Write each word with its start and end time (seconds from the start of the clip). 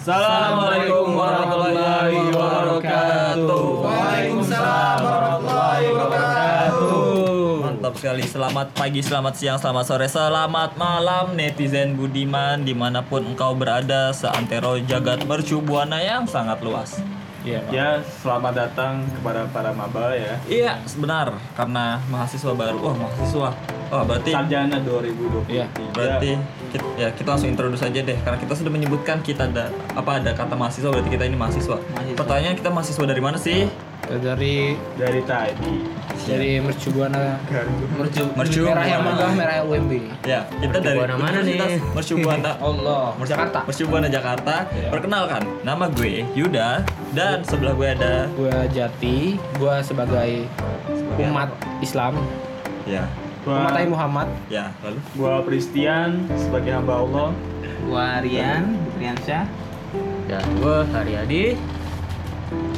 Assalamualaikum 0.00 1.12
warahmatullahi 1.12 2.32
wabarakatuh. 2.32 3.64
Waalaikumsalam 3.84 4.96
warahmatullahi 5.04 5.86
wabarakatuh. 5.92 7.04
Mantap 7.68 7.94
sekali. 8.00 8.24
Selamat 8.24 8.72
pagi, 8.72 9.04
selamat 9.04 9.34
siang, 9.36 9.60
selamat 9.60 9.84
sore, 9.84 10.08
selamat 10.08 10.80
malam 10.80 11.36
netizen 11.36 12.00
budiman 12.00 12.64
di 12.64 12.72
mana 12.72 13.04
pun 13.04 13.28
engkau 13.28 13.52
berada 13.52 14.08
seantero 14.16 14.80
jagat 14.80 15.20
mercu 15.28 15.60
buana 15.60 16.00
yang 16.00 16.24
sangat 16.24 16.64
luas. 16.64 16.96
Iya, 17.44 17.60
Ya, 17.68 17.88
selamat 18.24 18.52
datang 18.56 19.04
kepada 19.04 19.52
para 19.52 19.68
maba 19.76 20.16
ya. 20.16 20.40
Iya, 20.48 20.80
benar. 20.96 21.36
Karena 21.52 22.00
mahasiswa 22.08 22.56
baru. 22.56 22.76
Oh, 22.80 22.96
mahasiswa. 22.96 23.52
Oh, 23.92 24.02
berarti 24.08 24.32
Sarjana 24.32 24.80
2023. 24.80 25.44
Iya, 25.52 25.66
berarti 25.92 26.40
kita, 26.70 26.86
ya 26.96 27.08
kita 27.10 27.28
langsung 27.34 27.50
introduce 27.50 27.82
aja 27.82 28.00
deh 28.00 28.18
karena 28.22 28.38
kita 28.38 28.54
sudah 28.54 28.70
menyebutkan 28.72 29.20
kita 29.20 29.50
ada 29.50 29.68
apa 29.92 30.22
ada 30.22 30.30
kata 30.32 30.54
mahasiswa 30.54 30.88
berarti 30.88 31.10
kita 31.10 31.24
ini 31.26 31.36
mahasiswa. 31.36 31.76
Pertanyaan 32.16 32.54
kita 32.54 32.70
mahasiswa 32.70 33.04
dari 33.04 33.22
mana 33.22 33.36
sih? 33.36 33.66
dari 34.18 34.74
dari 34.98 35.20
tadi. 35.22 35.74
dari 36.20 36.60
Mercubuana 36.60 37.40
Mercu 37.96 38.28
Mercu 38.36 38.60
merah 38.66 38.84
yang 38.84 39.02
megah 39.06 39.32
merah 39.32 39.56
UMB. 39.64 39.92
Ya, 40.26 40.44
kita 40.58 40.82
dari 40.82 40.98
Buana 41.00 41.14
mana 41.16 41.38
nih? 41.40 41.56
Universitas 41.56 41.94
Mercu 41.96 42.14
Buana. 42.20 42.50
Allah, 42.66 43.04
Mercu- 43.16 43.30
Jakarta. 43.30 43.58
Mercu 43.64 43.84
Buana 43.88 44.08
Jakarta. 44.10 44.54
Iya. 44.68 44.88
Perkenalkan, 44.92 45.42
nama 45.64 45.84
gue 45.88 46.26
Yuda 46.34 46.82
dan 47.16 47.40
sebelah 47.46 47.72
gue 47.72 47.88
ada 47.88 48.14
Gua 48.36 48.66
Jati, 48.68 49.38
gua 49.56 49.80
sebagai 49.80 50.44
umat 51.16 51.48
Islam, 51.80 52.20
ya, 52.84 53.06
Gua, 53.40 53.66
Nabi 53.66 53.88
Muhammad. 53.88 54.28
ya, 54.48 54.68
lalu 54.80 55.00
gua 55.14 55.40
Pristian 55.40 56.08
sebagai 56.36 56.70
hamba 56.70 56.94
Allah. 56.98 57.28
Gua 57.82 58.20
Rian 58.20 58.76
Riansyah 58.94 59.44
Ya, 60.28 60.38
gua 60.60 60.86
Haryadi 60.86 61.58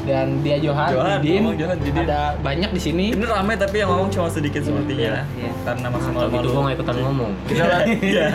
dan 0.02 0.40
dia 0.40 0.56
Johan, 0.58 0.88
Johan, 0.90 1.18
Didin. 1.18 1.40
ngomong 1.40 1.56
Johan, 1.56 1.76
Didin. 1.80 2.04
Ada 2.04 2.36
banyak 2.38 2.70
di 2.72 2.80
sini. 2.80 3.04
ini 3.10 3.24
ramai 3.24 3.56
tapi 3.56 3.80
yang 3.80 3.88
ngomong 3.88 4.08
cuma 4.08 4.28
sedikit 4.28 4.60
sepertinya 4.60 5.24
iya. 5.32 5.48
karena 5.62 5.86
masih 5.88 6.10
Kalau 6.10 6.20
gitu 6.20 6.32
malu-malu. 6.32 6.48
gua 6.48 6.60
nggak 6.62 6.76
ikutan 6.76 6.96
ngomong 6.98 7.32
Kita 7.46 7.64
lagi, 7.66 7.92
Iya. 8.12 8.28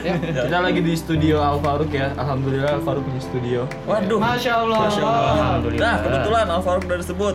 Ya. 0.00 0.14
kita 0.40 0.58
lagi 0.58 0.80
di 0.80 0.94
studio 0.94 1.36
Al 1.38 1.58
Faruk 1.58 1.90
ya. 1.90 2.12
Alhamdulillah 2.14 2.70
Al 2.74 2.82
Faruk 2.82 3.02
punya 3.02 3.20
studio. 3.20 3.60
Waduh. 3.84 4.18
Masya 4.18 4.52
Allah. 4.58 4.78
Masya 4.82 5.02
Allah. 5.02 5.32
Alhamdulillah. 5.34 5.84
Nah, 5.86 5.96
kebetulan 6.00 6.46
Al 6.48 6.62
Farouk 6.62 6.84
udah 6.84 6.98
disebut. 6.98 7.34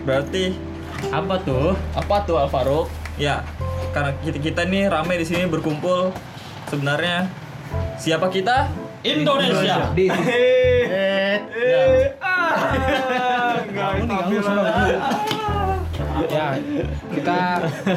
Berarti 0.00 0.44
apa 1.08 1.34
tuh 1.40 1.66
apa 1.92 2.14
tuh 2.24 2.36
Al 2.36 2.48
Farouk? 2.48 2.86
Ya, 3.14 3.44
karena 3.90 4.12
kita 4.22 4.38
kita 4.38 4.62
nih 4.66 4.90
ramai 4.90 5.18
di 5.18 5.26
sini 5.26 5.46
berkumpul. 5.46 6.14
Sebenarnya 6.70 7.26
siapa 7.98 8.30
kita? 8.30 8.70
Indonesia. 9.02 9.90
Di 9.94 10.06
Ya. 11.60 11.84
Enggak, 16.20 16.62
ya, 16.62 16.84
kita 17.14 17.38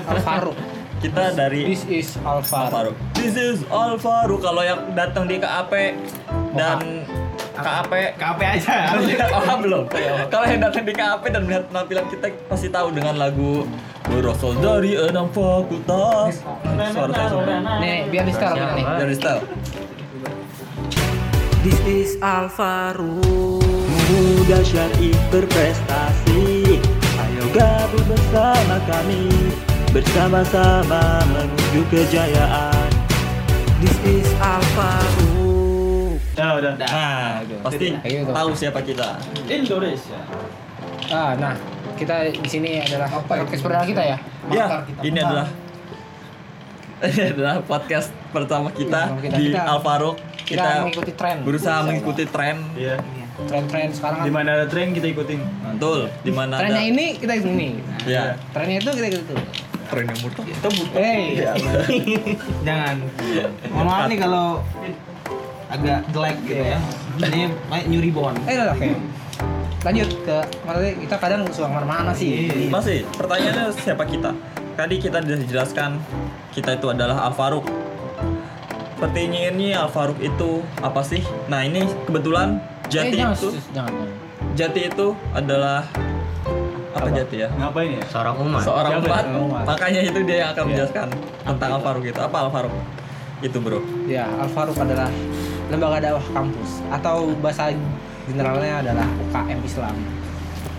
Al 0.09 0.19
Faruq. 0.23 0.58
Kita 1.03 1.35
dari 1.35 1.67
This 1.67 1.83
is 1.91 2.09
Al 2.23 2.39
Al 2.39 2.47
Faruq. 2.47 2.72
Farouk. 2.72 2.95
This 3.17 3.35
is 3.35 3.57
Al 3.67 4.00
Farouk. 4.00 4.41
Kalau 4.41 4.63
yang 4.63 4.95
datang 4.95 5.28
di 5.28 5.38
KAP 5.38 5.73
dan 6.55 7.03
KAP 7.53 7.91
KP 8.17 8.39
aja 8.41 8.75
oh, 9.37 9.57
belum. 9.61 9.83
Kalau 10.27 10.45
yang 10.49 10.61
datang 10.61 10.83
di 10.83 10.93
KAP 10.93 11.23
dan 11.29 11.41
melihat 11.45 11.63
penampilan 11.69 12.05
kita 12.09 12.27
pasti 12.49 12.67
tahu 12.73 12.89
dengan 12.89 13.15
lagu 13.21 13.69
Berasal 14.03 14.59
dari 14.59 14.99
enam 14.99 15.31
fakultas. 15.31 16.43
Suara 16.91 17.13
saya 17.15 17.29
sudah. 17.31 17.59
Nih, 17.79 18.11
biar 18.11 18.27
di 18.27 18.33
setel 18.35 18.67
nih. 18.75 18.85
Dari 18.99 19.15
style. 19.15 19.43
This 21.63 21.79
is 21.87 22.09
Alvaro 22.19 23.23
Muda 23.88 24.59
syar'i 24.67 25.15
berprestasi 25.31 26.75
Ayo 27.15 27.45
gabung 27.55 28.03
bersama 28.03 28.83
kami 28.83 29.31
Bersama-sama 29.95 31.23
menuju 31.23 31.88
kejayaan 31.88 32.91
This 33.79 33.95
is 34.03 34.28
Alvaro 34.44 35.32
udah. 36.56 36.74
Nah, 36.78 37.30
pasti 37.62 37.88
Kayak 37.96 38.14
gitu. 38.19 38.31
tahu 38.31 38.50
siapa 38.53 38.80
kita. 38.81 39.08
Indonesia. 39.46 40.19
Ah, 41.08 41.31
nah, 41.34 41.53
kita 41.94 42.16
di 42.30 42.47
sini 42.47 42.80
adalah 42.80 43.09
podcast 43.22 43.62
perdana 43.62 43.86
kita 43.86 44.02
ya. 44.03 44.18
Ya, 44.50 44.66
ini 45.02 45.18
adalah 45.18 45.47
ini 47.09 47.22
adalah 47.30 47.56
podcast 47.62 48.09
pertama 48.30 48.72
kita, 48.72 49.12
Iya, 49.12 49.19
kita- 49.22 49.38
di 49.38 49.44
kita- 49.50 49.66
Al 49.66 49.80
Farouk. 49.80 50.18
Kita, 50.44 50.84
mengikuti 50.84 51.14
tren. 51.14 51.38
berusaha 51.41 51.80
mengikuti 51.81 52.24
tren. 52.25 52.59
Iya. 52.75 53.00
Tren-tren 53.47 53.90
sekarang. 53.90 54.22
Di 54.22 54.30
mana 54.30 54.50
ada 54.53 54.66
tren 54.68 54.91
kita 54.91 55.08
ikutin. 55.08 55.40
Betul, 55.74 56.12
di 56.20 56.30
mana 56.30 56.53
ada 56.53 56.68
Trennya 56.68 56.84
ini 56.84 57.06
kita 57.16 57.34
ini. 57.40 57.80
ya, 58.03 58.35
Trennya 58.52 58.78
itu 58.78 58.90
kita 58.91 59.08
ikuti. 59.09 59.34
tren 59.84 60.03
yang 60.06 60.20
murtad. 60.20 60.44
Itu 60.44 60.68
bukan. 60.74 60.96
Hey, 60.96 61.24
jangan 62.68 62.96
mohon 63.70 63.85
maaf 63.85 64.06
nih 64.08 64.20
kalau 64.20 64.46
agak 65.73 66.00
jelek 66.13 66.38
gitu 66.45 66.63
ya 66.63 66.79
ini 67.17 67.50
kayak 67.69 67.85
nyuri 67.89 68.09
bon 68.13 68.34
eh 68.45 68.57
oke. 68.69 68.89
Lanjut 69.84 70.09
ke 70.23 70.38
maksudnya 70.63 70.94
kita 70.95 71.16
kadang 71.19 71.41
suka 71.51 71.67
ke 71.67 71.75
mana-mana 71.75 72.11
sih. 72.16 72.47
Masih, 72.72 73.03
pertanyaannya 73.19 73.67
siapa 73.75 74.07
kita? 74.07 74.31
Tadi 74.79 74.95
kita 74.95 75.19
sudah 75.19 75.39
dijelaskan 75.44 76.00
kita 76.56 76.79
itu 76.79 76.88
adalah 76.88 77.28
Al 77.28 77.35
Farouk. 77.35 77.67
Pertanyaannya 79.03 79.75
Al 79.75 79.91
Farouk 79.91 80.23
itu 80.23 80.63
apa 80.79 81.03
sih? 81.03 81.19
Nah, 81.51 81.67
ini 81.67 81.84
kebetulan 82.07 82.63
Jati 82.88 83.19
eh, 83.19 83.19
jangan, 83.19 83.35
itu 83.35 83.50
jangan, 83.75 83.91
jangan. 83.91 84.09
Jati 84.55 84.81
itu 84.88 85.07
adalah 85.35 85.84
apa, 86.95 87.07
Jati 87.11 87.35
ya? 87.44 87.50
Ngapain 87.59 87.90
ya? 88.00 88.03
seorang 88.07 88.35
umat 88.40 88.61
Seorang 88.63 88.91
Siapa 88.95 89.07
umat. 89.11 89.23
ya? 89.28 89.35
Umat. 89.35 89.63
Makanya 89.67 90.00
itu 90.07 90.19
dia 90.23 90.38
yang 90.47 90.50
akan 90.55 90.63
menjelaskan 90.72 91.07
tentang 91.44 91.69
Al 91.75 91.81
Farouk 91.84 92.05
itu. 92.07 92.19
Apa 92.23 92.38
Al 92.47 92.51
Farouk? 92.55 92.75
Itu, 93.44 93.59
Bro. 93.59 93.84
Ya, 94.07 94.31
Al 94.40 94.47
Faruq 94.47 94.79
adalah 94.79 95.11
lembaga 95.72 95.97
dakwah 96.00 96.25
kampus 96.34 96.84
atau 96.91 97.31
bahasa 97.40 97.72
generalnya 98.28 98.84
adalah 98.84 99.07
UKM 99.29 99.59
Islam. 99.63 99.96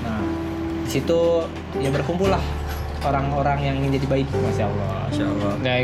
Nah, 0.05 0.25
di 0.85 0.91
situ 0.91 1.21
ya 1.81 1.89
berkumpul 1.93 2.29
lah 2.29 2.43
orang-orang 3.05 3.59
yang 3.61 3.75
ingin 3.85 4.01
jadi 4.01 4.07
baik, 4.09 4.27
masya 4.33 4.65
Allah. 4.69 5.09
Masya 5.13 5.25
Allah. 5.29 5.53
Nah, 5.61 5.75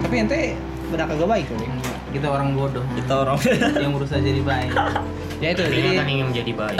tapi 0.00 0.14
ente 0.20 0.40
benar 0.92 1.08
kagak 1.08 1.28
baik 1.28 1.46
kali. 1.48 1.68
kita 2.14 2.30
orang 2.30 2.54
bodoh 2.54 2.86
Kita 2.94 3.26
orang 3.26 3.34
yang 3.74 3.90
berusaha 3.90 4.22
jadi 4.22 4.38
baik 4.38 4.70
Ya 5.42 5.50
itu, 5.50 5.66
jadi 5.66 5.98
kan 5.98 6.06
ingin 6.06 6.30
menjadi 6.30 6.52
baik 6.54 6.78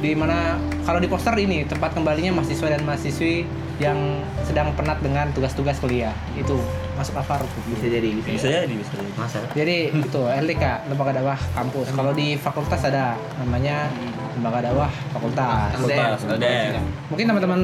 di 0.00 0.16
mana 0.16 0.56
kalau 0.88 0.96
di 0.96 1.06
poster 1.06 1.36
ini 1.36 1.68
tempat 1.68 1.92
kembalinya 1.92 2.40
mahasiswa 2.40 2.72
dan 2.72 2.82
mahasiswi 2.88 3.44
yang 3.76 4.24
sedang 4.48 4.72
penat 4.72 5.04
dengan 5.04 5.28
tugas-tugas 5.36 5.76
kuliah 5.76 6.16
itu 6.40 6.56
masuk 7.00 7.16
Al 7.16 7.24
Faruq. 7.24 7.48
bisa 7.66 7.86
jadi 7.88 8.08
bisa 8.12 8.28
bisa 8.28 8.48
jadi, 8.60 8.74
bisa 8.76 8.92
jadi. 8.92 9.10
masa 9.16 9.38
Jadi 9.50 9.76
itu 9.96 10.20
LDK 10.20 10.64
lembaga 10.86 11.12
dakwah 11.14 11.38
kampus. 11.50 11.86
Kalau 11.90 12.12
di 12.12 12.36
fakultas 12.36 12.80
ada 12.84 13.16
namanya 13.36 13.88
lembaga 14.36 14.68
dakwah 14.68 14.90
fakultas. 15.10 15.72
Fakultas, 15.74 16.18
LDF. 16.28 16.76
Mungkin 17.08 17.24
teman-teman 17.26 17.60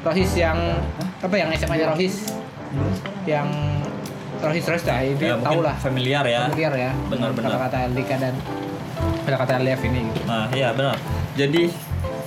rohis 0.00 0.32
yang 0.32 0.56
apa 1.20 1.34
yang 1.34 1.48
SMA 1.52 1.74
nya 1.76 1.86
rohis 1.90 2.32
yang 3.24 3.48
rohis 4.38 4.64
rohis 4.64 4.84
dah 4.84 4.98
itu 5.00 5.20
Ya, 5.20 5.34
tahu 5.36 5.60
lah 5.60 5.74
familiar 5.76 6.22
ya. 6.22 6.46
familiar 6.46 6.72
ya 6.72 6.90
Benar, 7.06 7.34
benar. 7.34 7.50
kata-kata 7.52 7.76
LDK 7.90 8.10
dan 8.16 8.34
kata-kata 9.22 9.52
LDF 9.58 9.80
ini 9.84 10.00
gitu. 10.08 10.20
Nah, 10.24 10.48
iya 10.50 10.72
benar. 10.72 10.96
Jadi 11.34 11.68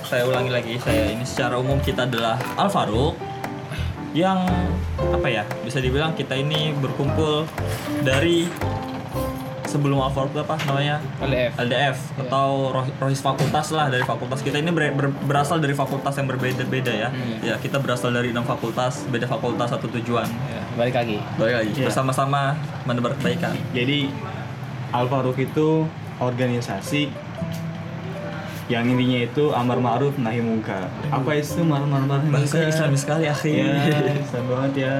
saya 0.02 0.22
ulangi 0.24 0.50
lagi, 0.50 0.74
saya 0.76 1.08
ini 1.10 1.24
secara 1.24 1.56
umum 1.56 1.80
kita 1.80 2.04
adalah 2.04 2.36
Al 2.54 2.68
Farouk 2.68 3.16
yang 4.12 4.44
apa 4.98 5.26
ya? 5.26 5.42
Bisa 5.60 5.78
dibilang 5.78 6.12
kita 6.12 6.34
ini 6.34 6.72
berkumpul 6.74 7.48
dari 8.00 8.44
sebelum 9.64 9.98
Al 9.98 10.12
Farouk 10.12 10.30
itu 10.30 10.40
apa 10.42 10.60
namanya? 10.62 11.00
LDF. 11.18 11.52
LDF 11.58 11.96
Iya. 11.96 12.20
atau 12.22 12.48
roh- 12.70 12.92
rohis 12.98 13.18
fakultas 13.18 13.72
lah 13.72 13.88
dari 13.88 14.04
fakultas 14.04 14.40
kita 14.40 14.60
ini 14.60 14.68
ber- 14.68 14.92
ber- 14.92 15.16
berasal 15.22 15.56
dari 15.58 15.72
fakultas 15.72 16.12
yang 16.12 16.28
berbeda-beda 16.28 16.92
ya. 16.92 17.08
Hmm. 17.08 17.40
Ya, 17.40 17.54
kita 17.56 17.80
berasal 17.80 18.12
dari 18.12 18.30
enam 18.30 18.44
fakultas, 18.44 19.08
beda 19.08 19.24
fakultas 19.26 19.72
satu 19.72 19.88
tujuan. 19.90 20.28
Ya, 20.28 20.60
balik 20.76 20.92
lagi. 20.94 21.16
Balik 21.34 21.54
lagi 21.56 21.70
Iya. 21.74 21.88
bersama-sama 21.88 22.52
menebar 22.84 23.16
kebaikan. 23.16 23.56
Jadi 23.72 24.12
Al 24.92 25.08
Faruk 25.08 25.40
itu 25.40 25.88
organisasi 26.20 27.08
yang 28.72 28.88
intinya 28.88 29.20
itu 29.20 29.44
amar 29.52 29.76
ma'ruf 29.78 30.16
nahi 30.16 30.40
mungkar. 30.40 30.88
Apa 31.10 31.30
itu 31.34 31.60
amar 31.60 31.84
ma'ruf 31.84 32.08
nahi 32.24 32.32
Bahasa 32.32 32.56
mungkar? 32.56 32.72
Islami 32.72 32.96
sekali, 32.96 33.24
akhi. 33.26 33.52
Ya, 33.60 33.76
Islam 34.16 34.44
banget 34.48 34.72
ya. 34.78 34.94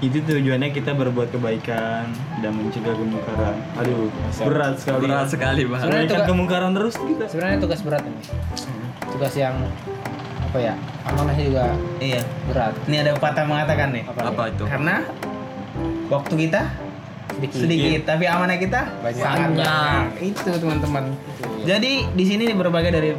Itu 0.00 0.16
tujuannya 0.22 0.70
kita 0.70 0.94
berbuat 0.94 1.28
kebaikan 1.28 2.08
dan 2.40 2.52
mencegah 2.54 2.94
kemungkaran. 2.94 3.52
Aduh, 3.76 4.08
berat 4.40 4.78
sekali. 4.78 5.00
Berat 5.04 5.26
sekali, 5.28 5.62
Bang. 5.66 5.80
Sebenarnya 5.82 6.08
tugas- 6.08 6.28
kemungkaran 6.30 6.70
terus 6.72 6.94
kita. 6.96 7.24
Sebenarnya 7.26 7.58
tugas 7.58 7.80
berat 7.82 8.02
ini. 8.02 8.22
Tugas 9.10 9.34
yang 9.34 9.56
apa 10.40 10.58
ya? 10.58 10.74
Amanahnya 11.02 11.44
juga 11.46 11.64
iya 11.98 12.22
berat. 12.44 12.74
ini 12.84 12.96
ada 12.98 13.14
pepatah 13.14 13.44
mengatakan 13.44 13.88
nih 13.90 14.02
Apa? 14.04 14.20
Apa 14.28 14.42
itu? 14.50 14.64
karena 14.66 14.94
waktu 16.06 16.34
kita 16.36 16.62
Sedikit. 17.42 17.60
sedikit, 17.62 18.00
tapi 18.06 18.24
amanah 18.24 18.56
kita 18.56 18.80
Banyak. 19.00 19.16
sangat 19.16 19.50
banyak. 19.54 20.04
Itu 20.22 20.50
teman-teman. 20.52 21.04
Jadi 21.62 21.92
di 22.10 22.24
sini 22.24 22.44
berbagai 22.50 22.90
dari 22.90 23.10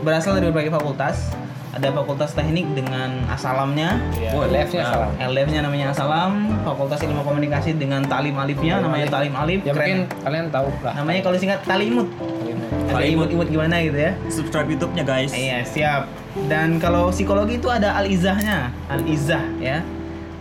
berasal 0.00 0.34
dari 0.34 0.46
berbagai 0.46 0.70
fakultas. 0.70 1.34
Ada 1.68 1.92
fakultas 1.92 2.32
teknik 2.32 2.72
dengan 2.72 3.28
asalamnya, 3.28 4.00
Iya. 4.16 4.32
Wah, 4.32 4.48
LF-nya 4.48 4.80
nah. 4.80 4.88
salah. 4.88 5.08
LM-nya 5.28 5.60
namanya 5.60 5.86
asalam, 5.92 6.32
fakultas 6.64 7.04
ilmu 7.04 7.20
komunikasi 7.20 7.76
dengan 7.76 8.00
talim 8.02 8.32
alifnya 8.32 8.80
namanya 8.80 9.12
talim 9.12 9.36
alif. 9.36 9.60
Ya 9.60 9.76
mungkin 9.76 10.08
Keren. 10.08 10.24
kalian 10.24 10.46
tahu 10.48 10.72
lah. 10.80 10.96
Namanya 10.96 11.20
kalau 11.20 11.36
singkat 11.36 11.60
talimut. 11.62 12.08
Ada 12.08 12.96
Talimut. 12.96 13.28
imut-imut 13.28 13.48
gimana 13.50 13.76
gitu 13.82 13.98
ya. 14.00 14.12
subscribe 14.26 14.64
YouTube-nya 14.66 15.04
guys 15.04 15.30
Iya, 15.30 15.58
siap. 15.62 16.02
Dan 16.46 16.80
kalau 16.80 17.12
psikologi 17.12 17.60
itu 17.60 17.68
ada 17.68 17.92
al-izahnya, 17.94 18.72
al-izah 18.88 19.44
ya. 19.58 19.84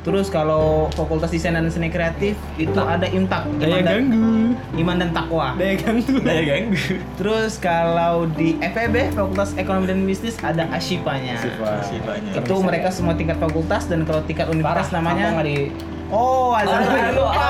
Terus 0.05 0.29
kalau 0.29 0.85
fakultas 0.93 1.33
desain 1.33 1.57
dan 1.57 1.65
seni 1.73 1.89
kreatif 1.89 2.37
itu 2.61 2.77
ada 2.77 3.09
imtak, 3.09 3.49
Daya 3.57 3.81
iman 3.81 3.81
dan, 3.81 3.95
ganggu. 4.05 4.29
iman 4.77 4.95
dan 5.01 5.09
takwa. 5.17 5.47
Daya 5.57 5.75
ganggu. 5.81 6.15
daya 6.21 6.43
ganggu 6.45 7.01
Terus 7.17 7.57
kalau 7.57 8.29
di 8.29 8.53
FEB 8.61 9.17
Fakultas 9.17 9.57
Ekonomi 9.57 9.89
dan 9.89 10.05
Bisnis 10.05 10.37
ada 10.45 10.69
asyipanya. 10.69 11.41
Sifanya. 11.41 12.31
Itu 12.37 12.61
mereka 12.61 12.93
semua 12.93 13.17
tingkat 13.17 13.41
fakultas 13.41 13.89
dan 13.89 14.05
kalau 14.05 14.21
tingkat 14.29 14.45
universitas 14.45 14.93
Parah, 14.93 15.01
namanya 15.01 15.41
di 15.41 15.73
Oh, 16.07 16.53
ada 16.53 16.69
Oh, 16.77 17.25
lupa. 17.25 17.45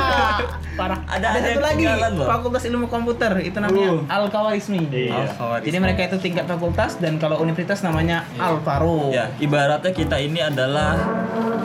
parah. 0.76 1.00
ada 1.06 1.26
Ada 1.26 1.28
ada 1.34 1.50
satu 1.50 1.62
lagi, 1.62 1.84
loh 1.88 2.24
Fakultas 2.26 2.64
Ilmu 2.64 2.86
Komputer 2.86 3.32
itu 3.40 3.58
namanya 3.58 3.90
Uh. 3.94 4.04
Al 4.08 4.28
Kawarismi. 4.28 4.88
Iya. 4.88 5.12
Al-Khawarizmi. 5.26 5.66
Jadi 5.66 5.78
mereka 5.78 6.02
itu 6.06 6.18
tingkat 6.22 6.46
fakultas 6.46 6.92
dan 6.98 7.16
kalau 7.16 7.36
universitas 7.38 7.80
namanya 7.82 8.24
Al 8.36 8.60
Faruq. 8.60 9.12
ya 9.12 9.32
ibaratnya 9.38 9.92
kita 9.92 10.16
ini 10.18 10.40
adalah 10.42 10.96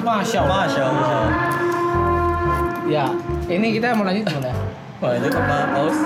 Masya 0.01 0.39
Allah. 0.41 0.59
masya 0.65 0.83
Allah 0.85 1.23
Ya, 2.87 3.07
ini 3.49 3.71
kita 3.73 3.95
mau 3.95 4.03
lanjut 4.03 4.27
mana? 4.27 4.51
wah 4.99 5.13
itu 5.13 5.29
apa 5.31 5.57
paus 5.71 5.99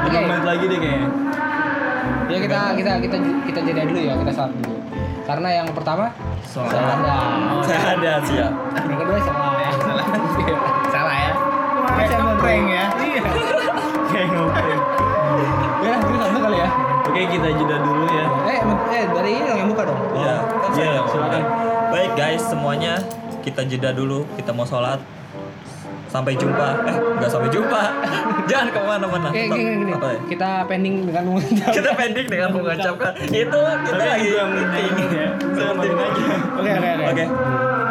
Oke. 0.00 0.16
menit 0.16 0.44
lagi 0.44 0.64
deh 0.64 0.78
kayaknya. 0.78 1.08
Ya 2.24 2.38
kita 2.40 2.58
kita 2.72 2.92
kita 3.00 3.16
kita 3.44 3.58
jeda 3.60 3.82
dulu 3.84 3.98
ya, 4.00 4.14
kita 4.16 4.32
salat 4.32 4.54
dulu. 4.56 4.78
Karena 5.20 5.48
yang 5.52 5.68
pertama 5.70 6.14
Salah. 6.50 7.62
saya 7.62 7.94
ada 7.94 8.12
siap 8.26 8.52
Yang 8.74 8.98
kedua 9.06 9.18
salah. 9.22 9.70
salah. 9.78 10.06
Salah 10.90 11.16
ya. 11.16 11.32
Kayak 11.94 12.20
ngeprank 12.26 12.66
ya. 12.66 12.86
Iya. 12.98 13.22
Kayak. 14.10 14.80
Ya, 15.80 15.94
kita 16.02 16.16
satu 16.26 16.38
kali 16.42 16.58
ya. 16.58 16.68
Oke, 17.06 17.20
kita 17.30 17.48
jeda 17.54 17.76
dulu 17.78 18.04
ya. 18.10 18.26
Eh, 18.50 18.58
eh 18.98 19.04
dari 19.14 19.30
ini 19.38 19.46
dong 19.46 19.58
yang 19.62 19.68
buka 19.70 19.82
dong. 19.86 20.00
ya 20.18 20.34
saya 20.70 20.86
iya, 20.86 20.90
yang 21.02 21.08
silakan. 21.10 21.42
baik 21.90 22.12
guys 22.14 22.42
semuanya 22.46 22.94
kita 23.42 23.62
jeda 23.66 23.90
dulu 23.90 24.22
kita 24.38 24.54
mau 24.54 24.62
sholat 24.62 25.02
sampai 26.10 26.34
jumpa 26.34 26.68
eh 26.84 26.96
nggak 27.16 27.30
sampai 27.30 27.48
jumpa 27.48 27.82
jangan 28.50 28.66
ke 28.68 28.80
mana-mana 28.80 29.28
Oke, 29.30 29.40
Tetap- 29.40 29.56
gini, 29.56 29.72
gini. 29.78 29.92
apa 29.94 30.08
ya? 30.08 30.18
Kita 30.26 30.50
pending 30.66 30.94
dengan 31.06 31.22
mengucap. 31.24 31.70
kita 31.70 31.90
pending 31.94 32.26
dengan 32.26 32.48
mengucapkan 32.50 33.12
itu 33.46 33.60
kita 33.86 34.04
lagi 34.04 34.28
yang 34.28 34.50
meeting 34.50 34.90
penting 34.90 35.10
ya. 35.12 35.28
seperti 35.38 35.86
Sama 35.86 36.02
aja 36.02 36.24
Oke, 36.52 36.70
oke, 36.70 36.90
oke. 36.90 37.04
oke 37.06 37.24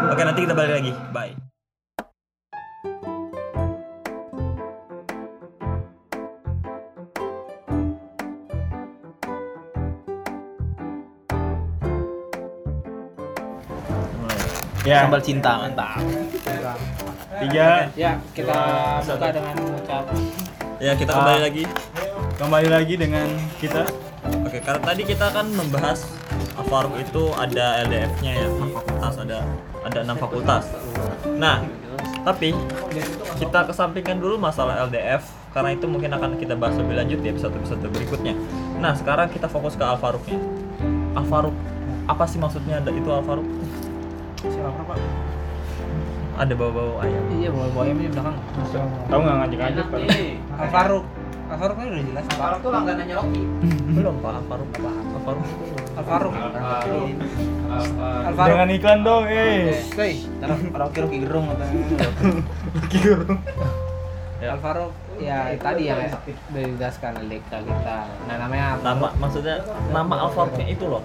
oke 0.09 0.21
nanti 0.21 0.39
kita 0.43 0.53
balik 0.53 0.73
lagi 0.75 0.91
bye 1.09 1.31
Ya. 14.87 15.05
Sambal 15.05 15.21
cinta 15.21 15.51
mantap. 15.59 16.01
Tiga. 17.39 17.87
Ya, 17.95 18.11
kita 18.35 18.59
buka 19.07 19.27
dengan 19.31 19.55
mengucap 19.55 20.03
ya 20.79 20.95
kita 20.95 21.11
kembali 21.11 21.41
lagi 21.43 21.63
Kembali 22.39 22.69
lagi 22.71 22.95
dengan 22.95 23.27
kita. 23.59 23.83
Oke, 24.47 24.63
karena 24.63 24.79
tadi 24.79 25.03
kita 25.03 25.27
kan 25.27 25.51
membahas 25.51 26.07
Alfaruk 26.55 26.95
itu 26.95 27.35
ada 27.35 27.83
LDF-nya 27.83 28.31
ya, 28.31 28.47
fakultas 28.47 29.15
ada 29.19 29.39
ada 29.83 29.99
enam 30.07 30.15
fakultas. 30.15 30.71
Nah, 31.35 31.59
tapi 32.23 32.55
kita 33.35 33.67
kesampingkan 33.67 34.23
dulu 34.23 34.39
masalah 34.39 34.87
LDF 34.87 35.27
karena 35.51 35.75
itu 35.75 35.83
mungkin 35.87 36.15
akan 36.15 36.39
kita 36.39 36.55
bahas 36.55 36.79
lebih 36.79 36.95
lanjut 36.95 37.19
di 37.19 37.27
episode-episode 37.35 37.83
berikutnya. 37.91 38.35
Nah, 38.79 38.95
sekarang 38.95 39.27
kita 39.35 39.51
fokus 39.51 39.75
ke 39.75 39.83
Alfaruknya. 39.83 40.39
Alfaruk, 41.19 41.55
apa 42.07 42.23
sih 42.23 42.39
maksudnya 42.39 42.79
ada 42.79 42.91
itu 42.91 43.09
Alfaruk? 43.11 43.47
siapa 44.39 44.71
Pak? 44.87 44.95
Ada 46.39 46.53
bau-bau 46.55 47.03
ayam. 47.03 47.23
Iya, 47.35 47.49
bawa 47.51 47.83
ayamnya 47.83 48.07
di 48.07 48.11
belakang. 48.15 48.37
Tahu 49.11 49.19
nggak 49.19 49.35
ngajak-ngajak 49.43 49.85
Pak? 49.91 49.99
Al 50.55 50.67
Faruk. 50.71 51.05
Faruk 51.49 51.75
kan 51.75 51.85
udah 51.91 52.05
jelas. 52.07 52.23
Faruk 52.31 52.59
tuh 52.63 52.71
langganannya 52.71 53.15
Rocky. 53.19 53.43
Belum 53.91 54.15
Pak 54.23 54.31
Alfaruk 54.39 54.69
apa? 54.79 54.91
Alfaruk. 55.19 55.45
Faruk. 55.99 56.33
Al 57.67 58.33
Faruk. 58.39 58.55
Jangan 58.55 58.69
iklan 58.71 58.99
dong, 59.03 59.25
eh. 59.27 59.83
Hei, 59.99 60.13
taruh 60.39 60.57
Rocky 60.63 60.99
Rocky 61.03 61.17
gerung 61.27 61.45
Ya. 64.39 64.47
Al 64.55 64.59
Faruk 64.63 64.95
ya 65.19 65.51
tadi 65.55 65.83
yang 65.85 65.99
udah 65.99 66.19
dijelaskan 66.65 67.11
LDK 67.21 67.51
kita. 67.61 67.97
Nah, 68.25 68.35
namanya 68.37 68.79
Nama 68.79 69.07
maksudnya 69.15 69.55
nama 69.89 70.15
Alfaruknya 70.21 70.65
itu 70.65 70.85
loh. 70.85 71.03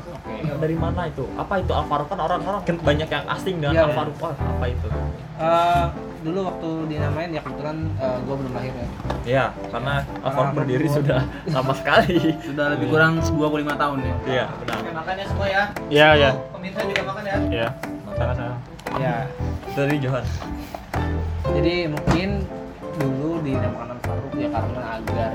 Dari 0.54 0.74
mana 0.74 1.04
itu? 1.04 1.26
Apa 1.34 1.58
itu 1.58 1.70
Alfaruk 1.70 2.06
kan 2.06 2.18
orang-orang 2.20 2.62
kan 2.62 2.76
banyak 2.78 3.06
yang 3.06 3.24
asing 3.28 3.58
dengan 3.58 3.74
Iya, 3.74 3.82
Alfaruk. 3.86 4.14
Wah, 4.18 4.32
apa 4.32 4.64
itu? 4.66 4.88
Eh, 5.34 5.84
dulu 6.22 6.40
waktu 6.46 6.68
dinamain 6.88 7.28
ya 7.28 7.40
kebetulan 7.40 7.76
gue 7.98 8.34
belum 8.36 8.52
lahir 8.54 8.72
ya. 8.72 8.86
Ya, 9.24 9.44
karena 9.68 9.94
Alfaruk 10.20 10.46
Ah, 10.46 10.56
berdiri 10.56 10.86
betul. 10.86 10.96
sudah 11.02 11.20
lama 11.58 11.72
sekali. 11.74 12.16
Sudah 12.40 12.66
lebih 12.70 12.86
kurang 12.88 13.12
25 13.18 13.34
tahun 13.74 13.98
ya. 14.00 14.14
Iya, 14.24 14.44
benar. 14.56 14.76
Makan 14.94 15.14
ya 15.14 15.26
semua 15.26 15.46
ya. 15.46 15.62
Iya, 15.90 16.08
iya. 16.14 16.30
Pemirsa 16.50 16.80
juga 16.82 17.02
makan 17.04 17.24
ya. 17.24 17.36
Iya. 17.50 17.68
Sana 18.14 18.32
sana. 18.32 18.54
Ya, 18.94 19.26
Dari 19.74 19.98
Johan. 19.98 20.22
jadi 21.50 21.86
mungkin 21.88 22.46
dulu 22.94 23.42
dinamakan 23.42 23.93
Al 24.04 24.20
Faruk 24.20 24.36
ya 24.36 24.48
karena 24.52 24.80
agar 25.00 25.32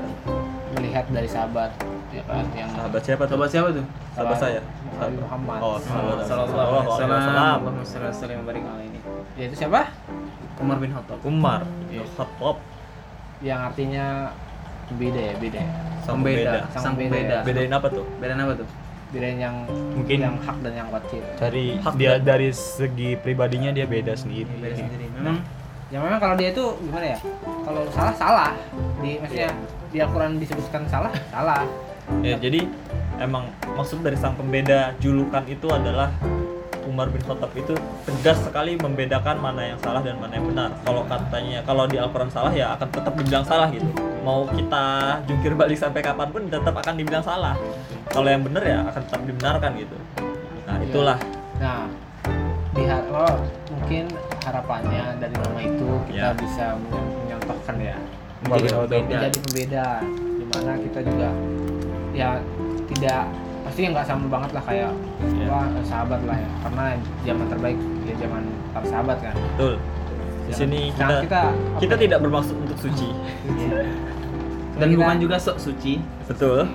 melihat 0.78 1.04
dari 1.10 1.26
sahabat 1.26 1.70
ya 2.14 2.22
kan 2.22 2.46
yang 2.54 2.70
Sahabat 2.70 3.02
siapa 3.02 3.22
tuh? 3.26 3.34
Sahabat 3.34 3.50
siapa 3.50 3.68
tuh? 3.74 3.84
Sahabat 4.14 4.36
saya. 4.38 4.60
Nabi 4.94 5.16
Muhammad. 5.18 5.58
Oh, 5.58 5.76
sahabat. 5.82 6.16
Sallallahu 6.22 6.74
alaihi 6.86 6.90
wasallam. 6.94 7.58
Alaihi. 8.46 8.98
Ya 9.34 9.44
itu 9.50 9.56
siapa? 9.58 9.90
Umar 10.62 10.76
bin 10.78 10.94
Khattab. 10.94 11.18
Umar. 11.26 11.60
Iya. 11.90 12.06
Khattab. 12.14 12.56
Yang 13.42 13.60
artinya 13.74 14.06
beda 14.94 15.18
ya, 15.18 15.34
beda. 15.42 15.58
ya. 15.58 15.72
Sang 16.06 16.14
Pembeda. 16.22 16.50
pembeda. 16.70 16.78
Sang 16.78 16.94
pembeda. 16.94 17.36
Bedain 17.42 17.72
apa 17.74 17.86
tuh? 17.90 18.06
Beda 18.22 18.34
apa 18.38 18.54
tuh? 18.54 18.68
Bedain 19.10 19.38
yang 19.42 19.56
Mungkin 19.98 20.18
yang 20.22 20.36
hak 20.38 20.56
dan 20.62 20.72
yang 20.78 20.88
batil. 20.94 21.18
dari 21.34 21.74
Hak 21.82 21.98
dia 21.98 22.14
dan- 22.14 22.22
dari 22.22 22.48
segi 22.54 23.18
pribadinya 23.18 23.74
dia 23.74 23.82
beda 23.90 24.14
sendiri. 24.14 24.46
Beda 24.62 24.78
sendiri. 24.78 25.10
Memang 25.18 25.42
Ya 25.90 25.98
memang 25.98 26.22
kalau 26.22 26.34
dia 26.38 26.54
itu 26.54 26.64
gimana 26.86 27.06
ya? 27.14 27.18
Kalau 27.66 27.82
salah 27.90 28.14
salah. 28.14 28.50
Di 29.02 29.18
maksudnya 29.18 29.50
di 29.90 29.98
Al-Qur'an 29.98 30.38
disebutkan 30.38 30.86
salah, 30.86 31.10
salah. 31.34 31.66
Ya, 32.22 32.38
jadi 32.38 32.66
emang 33.18 33.50
maksud 33.74 34.02
dari 34.02 34.14
sang 34.14 34.38
pembeda 34.38 34.94
julukan 35.02 35.42
itu 35.50 35.66
adalah 35.66 36.14
Umar 36.86 37.06
bin 37.10 37.22
Khattab 37.22 37.54
itu 37.54 37.74
tegas 38.02 38.38
sekali 38.42 38.74
membedakan 38.74 39.38
mana 39.38 39.62
yang 39.74 39.78
salah 39.82 40.02
dan 40.02 40.18
mana 40.18 40.38
yang 40.38 40.46
benar. 40.46 40.70
Kalau 40.82 41.02
katanya 41.06 41.58
kalau 41.66 41.84
di 41.86 41.98
Al-Quran 41.98 42.30
salah 42.30 42.50
ya 42.54 42.74
akan 42.74 42.88
tetap 42.90 43.12
dibilang 43.18 43.44
salah 43.46 43.66
gitu. 43.70 43.86
Mau 44.22 44.46
kita 44.46 44.82
jungkir 45.26 45.54
balik 45.54 45.78
sampai 45.78 46.02
kapan 46.02 46.28
pun 46.30 46.46
tetap 46.46 46.74
akan 46.74 46.94
dibilang 46.98 47.22
salah. 47.22 47.54
Kalau 48.10 48.26
yang 48.26 48.42
benar 48.42 48.62
ya 48.62 48.78
akan 48.90 49.02
tetap 49.06 49.22
dibenarkan 49.26 49.70
gitu. 49.78 49.96
Nah 50.66 50.76
itulah 50.82 51.18
Nah, 51.60 51.84
di 52.72 52.88
har- 52.88 53.04
oh, 53.12 53.36
mungkin 53.68 54.08
harapannya 54.50 55.04
dari 55.16 55.34
nama 55.36 55.60
itu 55.60 55.88
kita 56.06 56.28
Ya. 56.28 56.34
bisa 56.34 56.64
men- 56.82 57.10
menyontohkan 57.20 57.76
ya 57.78 57.96
Menjadi 58.40 58.50
menjadi 58.50 58.72
pembeda. 58.72 59.06
menjadi 59.12 59.38
pembeda 59.40 59.86
di 60.32 60.44
mana 60.46 60.72
kita 60.80 60.98
juga 61.02 61.28
ya 62.10 62.28
tidak 62.88 63.22
pasti 63.60 63.80
nggak 63.86 64.02
sama 64.02 64.26
banget 64.26 64.50
lah 64.50 64.62
kayak 64.64 64.90
Ya. 65.30 65.46
wah 65.46 65.66
sahabat 65.82 66.20
lah 66.24 66.34
ya 66.34 66.50
karena 66.60 66.84
zaman 67.22 67.46
terbaik 67.48 67.78
ya 68.02 68.14
zaman 68.18 68.42
para 68.70 68.86
sahabat 68.86 69.18
kan 69.20 69.34
betul. 69.54 69.74
Di 70.42 70.58
sini 70.58 70.90
Nah, 70.90 71.22
kita 71.22 71.22
kita 71.22 71.42
kita 71.78 71.94
tidak 71.96 72.18
bermaksud 72.20 72.58
untuk 72.58 72.74
suci. 72.76 73.14
dan 74.74 74.88
Kita- 74.88 74.98
bukan 74.98 75.16
juga 75.20 75.36
sok 75.36 75.60
suci, 75.60 76.02
Betul. 76.26 76.66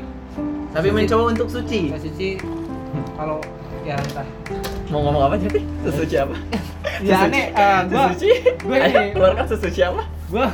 tapi 0.72 0.88
mencoba 0.94 1.24
untuk 1.28 1.50
suci. 1.50 1.92
suci 1.92 2.40
kalau 3.18 3.42
ya 3.82 3.98
entah 3.98 4.24
Mau 4.88 5.00
ngomong 5.02 5.24
apa 5.24 5.36
jadi? 5.36 5.60
Sesuci 5.84 6.16
apa? 6.18 6.36
ya 7.04 7.28
aneh 7.28 7.52
eh, 7.52 7.80
gua 7.90 8.04
Sesuci? 8.10 8.30
gua 8.64 8.76
Ayo, 8.78 8.88
ini 8.88 9.12
keluarkan 9.12 9.46
sesuci 9.46 9.80
apa? 9.82 10.04
gua 10.30 10.48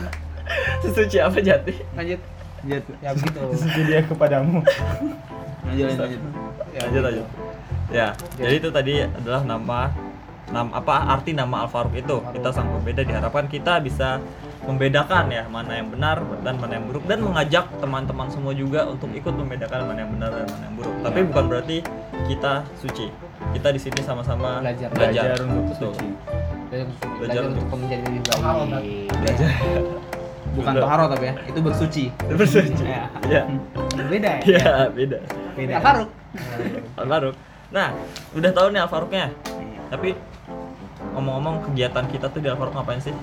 Sesuci 0.81 1.17
apa 1.17 1.37
jati? 1.37 1.73
lanjut 1.93 2.19
Jatuh. 2.61 2.95
ya 2.99 3.09
begitu 3.11 3.39
Jadi 3.61 3.81
dia 3.83 3.99
kepadamu. 4.03 4.61
Lanjut 5.63 5.85
lanjut. 5.87 5.99
lanjut. 5.99 6.21
Ya, 6.71 6.79
lanjut 6.85 7.03
lanjut 7.03 7.27
ya 7.91 8.07
jadi 8.39 8.55
itu 8.55 8.69
tadi 8.71 9.03
adalah 9.03 9.43
nama 9.43 9.91
nama 10.47 10.71
apa 10.71 11.11
arti 11.11 11.35
nama 11.35 11.63
Al 11.63 11.69
Faruq 11.69 11.91
itu 11.93 12.23
kita 12.23 12.49
sang 12.49 12.71
pembeda 12.71 13.03
diharapkan 13.03 13.51
kita 13.51 13.83
bisa 13.83 14.23
membedakan 14.61 15.25
ya 15.27 15.43
mana 15.49 15.73
yang 15.73 15.89
benar 15.89 16.21
dan 16.45 16.53
mana 16.55 16.77
yang 16.77 16.85
buruk 16.85 17.03
dan 17.09 17.19
mengajak 17.19 17.65
teman-teman 17.81 18.29
semua 18.29 18.53
juga 18.53 18.85
untuk 18.85 19.09
ikut 19.09 19.33
membedakan 19.33 19.89
mana 19.89 19.99
yang 20.05 20.11
benar 20.13 20.29
dan 20.31 20.45
mana 20.47 20.63
yang 20.69 20.75
buruk. 20.77 20.93
Tapi 21.01 21.19
bukan 21.25 21.43
berarti 21.49 21.77
kita 22.29 22.53
suci. 22.77 23.07
Kita 23.51 23.67
di 23.73 23.79
sini 23.81 23.99
sama-sama 23.99 24.61
Belajar. 24.61 24.89
belajar 24.93 25.25
untuk 25.41 25.63
Betul. 25.73 25.91
suci 25.91 26.07
belajar, 26.71 26.87
Belajar 26.87 27.17
belajar 27.19 27.41
untuk 27.43 27.63
untuk- 27.63 27.79
menjadi 27.83 28.03
lebih 28.05 28.21
baik 28.23 29.09
belajar 29.11 29.49
Bukan 30.51 30.73
toharo 30.77 31.05
tapi 31.07 31.25
ya, 31.31 31.33
itu 31.47 31.59
bersuci. 31.63 32.03
Bersuci. 32.27 32.83
Ya. 32.83 33.07
Iya. 33.23 33.41
Beda 34.03 34.29
ya? 34.35 34.39
Iya, 34.43 34.71
beda. 34.91 35.17
Beda. 35.55 35.73
Faruk 35.79 36.09
Al 36.95 37.07
Faruk. 37.07 37.35
Nah, 37.71 37.87
udah 38.35 38.51
tahu 38.51 38.67
nih 38.69 38.79
Al 38.83 38.89
Faruknya. 38.91 39.25
Tapi 39.87 40.11
ngomong-ngomong 41.13 41.55
kegiatan 41.69 42.05
kita 42.07 42.27
tuh 42.27 42.39
di 42.39 42.47
Al 42.47 42.55
Faruk 42.55 42.73
ngapain 42.73 42.99
sih? 42.99 43.13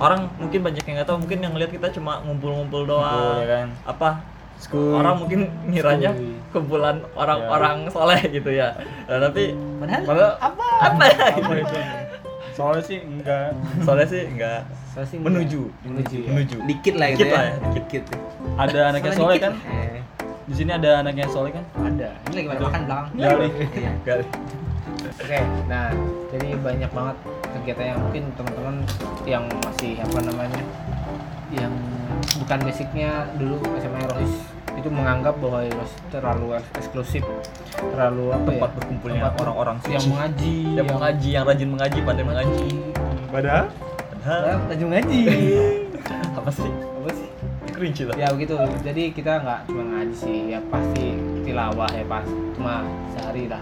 Orang 0.00 0.32
mungkin 0.40 0.60
banyak 0.64 0.82
yang 0.82 0.94
nggak 0.98 1.08
tahu, 1.08 1.18
mungkin 1.20 1.38
yang 1.44 1.52
ngeliat 1.52 1.70
kita 1.70 1.92
cuma 1.92 2.22
ngumpul-ngumpul 2.24 2.88
doang. 2.88 3.04
Ngumpul, 3.04 3.42
ya 3.42 3.46
kan? 3.46 3.68
Apa? 3.84 4.08
School. 4.56 4.94
Orang 4.94 5.14
mungkin 5.26 5.40
ngiranya 5.66 6.14
kumpulan 6.54 7.02
orang-orang 7.12 7.90
soleh 7.90 8.22
gitu 8.30 8.46
ya. 8.48 8.78
Nah, 9.10 9.18
tapi 9.18 9.52
Padahal 9.82 10.02
padahal 10.06 10.32
apa? 10.38 10.66
apa 10.80 11.02
ya? 11.10 11.26
apa 11.34 11.52
itu 11.58 11.78
soalnya 12.52 12.84
sih 12.84 12.98
enggak 13.00 13.56
Soleh 13.80 14.04
sih 14.06 14.22
enggak 14.28 14.68
Soalnya 14.92 15.08
sih 15.08 15.18
menuju, 15.18 15.62
menuju 15.82 16.16
ya. 16.20 16.28
menuju. 16.30 16.56
Dikit 16.68 16.94
lah 16.94 17.06
gitu 17.10 17.18
Dikit 17.18 17.26
ya. 17.26 17.34
lah 17.34 17.42
ya, 17.42 17.54
dikit. 17.74 17.84
Dikit. 18.06 18.20
ada 18.54 18.80
anaknya 18.92 19.10
Soalnya 19.10 19.18
soleh 19.24 19.38
kan. 19.40 19.52
Eh, 19.66 19.98
di 20.42 20.54
sini 20.54 20.70
ada 20.70 20.90
anaknya 21.00 21.26
soleh 21.26 21.50
kan 21.50 21.64
ada 21.80 22.08
ini 22.28 22.34
lagi 22.36 22.48
pada 22.52 22.60
makan 22.62 22.80
belakang 22.86 23.06
Gali. 23.16 23.48
Iya. 23.72 23.90
Gali. 24.06 24.24
Oke, 25.18 25.38
nah 25.68 25.92
jadi 26.32 26.48
banyak 26.56 26.90
banget 26.90 27.16
kegiatan 27.52 27.86
yang 27.94 28.00
mungkin 28.00 28.22
teman-teman 28.34 28.76
yang 29.28 29.44
masih 29.62 30.00
apa 30.00 30.18
namanya, 30.24 30.62
yang 31.52 31.72
bukan 32.42 32.58
basicnya 32.64 33.28
dulu 33.36 33.60
SMA 33.78 34.02
Rohis 34.08 34.34
itu 34.72 34.88
menganggap 34.88 35.36
bahwa 35.36 35.62
Rohis 35.68 35.92
terlalu 36.08 36.46
eks- 36.56 36.72
eksklusif, 36.80 37.24
terlalu 37.76 38.32
apa 38.32 38.48
ya? 38.50 38.56
Tempat 38.56 38.70
berkumpulnya 38.80 39.20
tempat 39.28 39.34
orang-orang 39.44 39.76
yang 39.86 40.04
mengaji, 40.08 40.56
yang 40.74 40.88
mengaji, 40.88 41.28
yang 41.28 41.44
rajin 41.44 41.68
mengaji, 41.70 41.98
pandai 42.02 42.24
mengaji. 42.24 42.68
padahal 43.28 43.64
Padahal 44.22 44.44
Padahal 44.52 44.58
rajin 44.70 44.86
mengaji. 44.86 45.20
apa 46.38 46.50
sih? 46.50 46.70
apa 46.72 47.10
sih? 47.14 47.28
Kerinci 47.72 48.02
lah. 48.06 48.14
Ya 48.14 48.26
begitu. 48.30 48.54
Jadi 48.82 49.02
kita 49.10 49.42
nggak 49.42 49.60
cuma 49.70 49.82
ngaji 49.92 50.14
sih, 50.14 50.36
ya 50.50 50.60
pasti 50.70 51.14
tilawah 51.42 51.90
ya 51.90 52.04
pas 52.06 52.26
cuma 52.54 52.86
sehari 53.12 53.50
lah, 53.50 53.58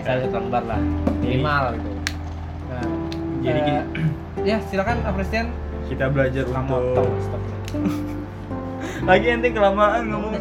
sehari 0.00 0.20
satu 0.24 0.36
lembar 0.38 0.62
lah 0.64 0.80
minimal 1.18 1.64
gitu. 1.74 1.90
Nah, 2.68 2.84
Jadi 3.38 3.58
gini. 3.60 3.80
ya 4.44 4.56
silakan 4.66 4.98
Apresian 5.04 5.46
kita 5.86 6.06
belajar 6.08 6.44
kamu 6.44 6.74
untuk 6.74 7.08
stop. 7.20 7.42
Lagi 9.08 9.26
ente 9.30 9.48
kelamaan 9.50 10.10
ngomong. 10.10 10.32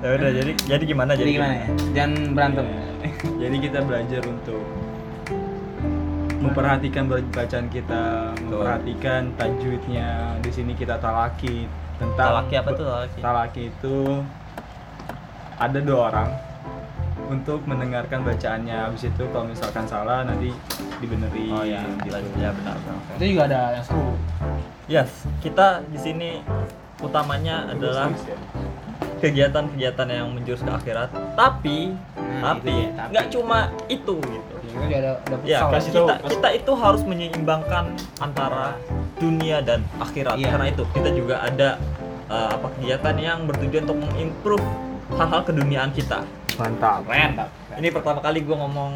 Ya 0.00 0.08
udah 0.16 0.30
jadi 0.32 0.52
jadi 0.56 0.84
gimana 0.86 1.12
Jadi 1.12 1.36
gimana 1.36 1.54
ya? 1.60 1.66
Jangan 1.92 2.32
berantem. 2.32 2.66
jadi 3.36 3.56
kita 3.58 3.78
belajar 3.84 4.22
untuk 4.24 4.64
memperhatikan 6.40 7.04
bacaan 7.04 7.68
kita 7.68 8.32
memperhatikan 8.40 9.28
tajwidnya 9.36 10.08
di 10.40 10.48
sini 10.48 10.72
kita 10.72 10.96
talaki 10.96 11.68
tentang 12.00 12.16
Talaki 12.16 12.54
apa 12.56 12.70
tuh 12.72 12.86
talaki? 12.88 13.18
talaki 13.20 13.62
itu 13.68 13.96
ada 15.60 15.78
dua 15.84 15.98
orang 16.08 16.28
untuk 17.30 17.62
mendengarkan 17.62 18.26
bacaannya 18.26 18.74
habis 18.74 19.06
itu 19.06 19.22
kalau 19.30 19.46
misalkan 19.46 19.86
salah 19.86 20.26
nanti 20.26 20.50
dibenerin 20.98 21.54
Oh 21.54 21.62
ya, 21.62 21.80
gitu. 22.02 22.18
ya 22.36 22.50
benar. 22.50 22.76
benar. 22.76 23.16
Itu 23.16 23.24
juga 23.24 23.42
ada 23.46 23.60
yang 23.72 23.84
seru. 23.86 24.12
Yes, 24.90 25.10
kita 25.38 25.86
di 25.86 25.96
sini 25.96 26.30
utamanya 26.98 27.70
adalah 27.70 28.10
kegiatan-kegiatan 29.18 30.06
yang 30.08 30.28
menjurus 30.32 30.60
ke 30.60 30.70
akhirat. 30.70 31.08
Tapi, 31.38 31.94
Nah, 32.30 32.56
tapi 32.56 32.72
itu 32.88 33.02
nggak 33.10 33.26
cuma 33.30 33.58
itu 33.86 34.14
gitu. 34.16 34.54
Ya, 34.86 34.96
ada 35.02 35.10
ada 35.18 35.36
Ya, 35.42 35.58
kasih 35.68 35.90
tahu, 35.90 35.98
kita 35.98 36.14
kasih- 36.16 36.30
kita 36.30 36.48
itu 36.56 36.72
harus 36.74 37.02
menyeimbangkan 37.02 37.84
antara 38.16 38.78
dunia 39.18 39.58
dan 39.60 39.82
akhirat. 39.98 40.38
Iya. 40.38 40.48
Karena 40.48 40.66
itu 40.70 40.82
kita 40.90 41.10
juga 41.10 41.42
ada 41.42 41.76
uh, 42.30 42.54
apa 42.54 42.66
kegiatan 42.78 43.16
yang 43.18 43.38
bertujuan 43.44 43.82
untuk 43.84 43.98
mengimprove 44.00 44.64
hal-hal 45.12 45.42
keduniaan 45.42 45.90
kita. 45.92 46.22
Mantap 46.60 47.00
Keren. 47.08 47.32
Ini 47.80 47.88
pertama 47.88 48.18
kali 48.20 48.44
gue 48.44 48.56
ngomong 48.56 48.92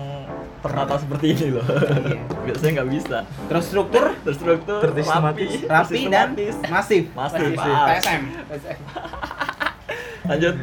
tertata 0.61 0.95
seperti 1.01 1.27
ini 1.33 1.47
loh. 1.57 1.65
Iya. 1.65 2.21
Biasanya 2.49 2.71
nggak 2.81 2.91
bisa. 2.93 3.19
Terus 3.49 3.65
struktur 3.69 4.05
Terstruktur, 4.25 4.81
Tersistematis. 4.85 5.53
rapi 5.69 6.01
dan 6.09 6.29
masif. 6.69 7.05
Masif. 7.13 7.57
PSM. 7.57 8.23
Lanjut. 10.31 10.55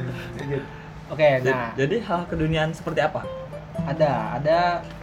Oke, 1.11 1.27
Jadi, 1.43 1.51
nah 1.51 1.75
jadi 1.75 1.95
hal 2.07 2.21
keduniaan 2.25 2.71
seperti 2.71 3.03
apa? 3.03 3.21
ada 3.81 4.37
ada 4.37 4.59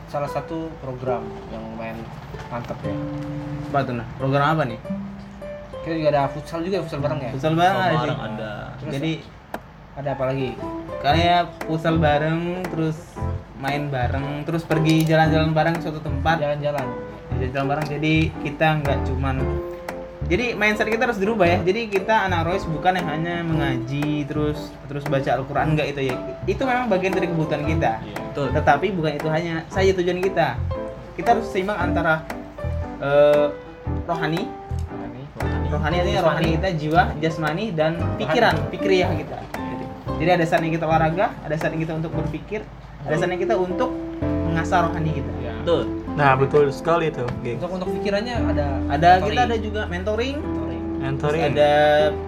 salah 0.08 0.30
satu 0.30 0.70
program 0.80 1.26
yang 1.52 1.64
main 1.76 1.96
mantep 2.48 2.78
ya. 2.80 2.94
Apa 3.68 3.78
tuh 3.84 3.94
nah? 3.98 4.06
Program 4.16 4.56
apa 4.56 4.62
nih? 4.64 4.80
Kita 5.84 5.94
juga 5.94 6.10
ada 6.14 6.22
futsal 6.32 6.60
juga, 6.64 6.84
futsal 6.84 7.00
bareng 7.00 7.20
ya. 7.20 7.30
Futsal 7.32 7.54
bareng 7.56 7.76
ada 7.76 7.88
sih. 7.88 7.98
Bareng 8.00 8.20
ada. 8.20 8.52
Terus 8.80 8.92
Jadi 8.96 9.12
ada 9.98 10.08
apa 10.14 10.24
lagi? 10.30 10.48
Kayak 11.02 11.54
futsal 11.66 11.98
bareng, 11.98 12.66
terus 12.68 12.98
main 13.58 13.90
bareng, 13.90 14.46
terus 14.46 14.62
pergi 14.62 15.02
jalan-jalan 15.06 15.50
bareng 15.54 15.74
ke 15.78 15.82
suatu 15.86 16.00
tempat. 16.02 16.38
Jalan-jalan. 16.42 16.86
Jalan-jalan 17.38 17.66
bareng. 17.66 17.86
Jadi 17.98 18.14
kita 18.42 18.66
nggak 18.82 18.98
cuman 19.06 19.36
jadi 20.28 20.52
mindset 20.52 20.92
kita 20.92 21.08
harus 21.08 21.16
dirubah 21.16 21.48
ya. 21.48 21.58
Jadi 21.64 21.88
kita 21.88 22.28
anak 22.28 22.52
Royce 22.52 22.68
bukan 22.68 23.00
yang 23.00 23.08
hanya 23.08 23.40
mengaji 23.40 24.28
terus 24.28 24.68
terus 24.84 25.08
baca 25.08 25.40
Al-Qur'an 25.40 25.72
enggak 25.72 25.96
itu 25.96 26.12
ya. 26.12 26.16
Itu 26.44 26.68
memang 26.68 26.92
bagian 26.92 27.16
dari 27.16 27.32
kebutuhan 27.32 27.64
kita. 27.64 28.04
Betul. 28.04 28.52
Tetapi 28.52 28.86
bukan 28.92 29.12
itu 29.16 29.28
hanya 29.32 29.64
saja 29.72 29.88
tujuan 29.96 30.20
kita. 30.20 30.60
Kita 31.16 31.32
harus 31.32 31.48
seimbang 31.48 31.80
antara 31.80 32.28
eh, 33.00 33.48
rohani, 34.04 34.44
rohani 35.72 35.96
artinya 35.96 36.22
rohani 36.28 36.48
kita, 36.60 36.68
jiwa, 36.76 37.02
jasmani 37.24 37.72
dan 37.72 37.96
pikiran, 38.20 38.54
pikriyah 38.68 39.10
kita. 39.16 39.38
Jadi, 40.18 40.30
ada 40.32 40.44
saatnya 40.44 40.70
kita 40.72 40.84
olahraga, 40.84 41.26
ada 41.38 41.54
saatnya 41.54 41.78
kita 41.78 41.92
untuk 41.94 42.10
berpikir, 42.12 42.60
ada 43.00 43.14
saatnya 43.14 43.38
kita 43.38 43.54
untuk 43.54 43.90
mengasah 44.44 44.90
rohani 44.90 45.10
kita. 45.14 45.30
Ya. 45.38 45.52
Betul. 45.58 45.82
nah 46.10 46.34
betul 46.34 46.66
sekali 46.68 47.06
tuh 47.08 47.30
geng 47.40 47.56
Untuk 47.56 47.70
untuk 47.78 47.88
pikirannya 47.94 48.34
ada 48.42 48.66
Ada 48.88 49.08
mentoring. 49.14 49.26
kita 49.28 49.40
ada 49.44 49.56
juga 49.56 49.80
mentoring, 49.86 50.36
Mentoring. 50.36 50.82
terus 50.82 50.98
mentoring 50.98 51.42
ada 51.46 51.70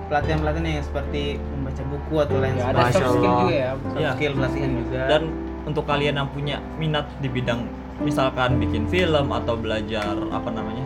pelatihan-pelatihan 0.07 0.67
yang 0.69 0.87
seperti 0.87 1.23
membaca 1.51 1.83
buku 1.85 2.15
atau 2.17 2.37
lain 2.39 2.55
Ya, 2.55 2.65
ada 2.69 2.79
Masya 2.81 2.93
soft 2.93 3.11
skill 3.11 3.19
juga 3.19 3.51
ya. 3.51 3.71
Soft 3.75 3.99
Iya. 3.99 4.11
skill 4.15 4.33
pelatihan 4.37 4.71
juga. 4.77 5.01
Dan 5.09 5.23
untuk 5.63 5.85
kalian 5.85 6.15
yang 6.17 6.29
punya 6.31 6.57
minat 6.77 7.07
di 7.19 7.29
bidang 7.29 7.61
misalkan 7.99 8.51
bikin 8.57 8.87
film 8.87 9.27
atau 9.29 9.55
belajar 9.55 10.15
apa 10.31 10.49
namanya 10.49 10.85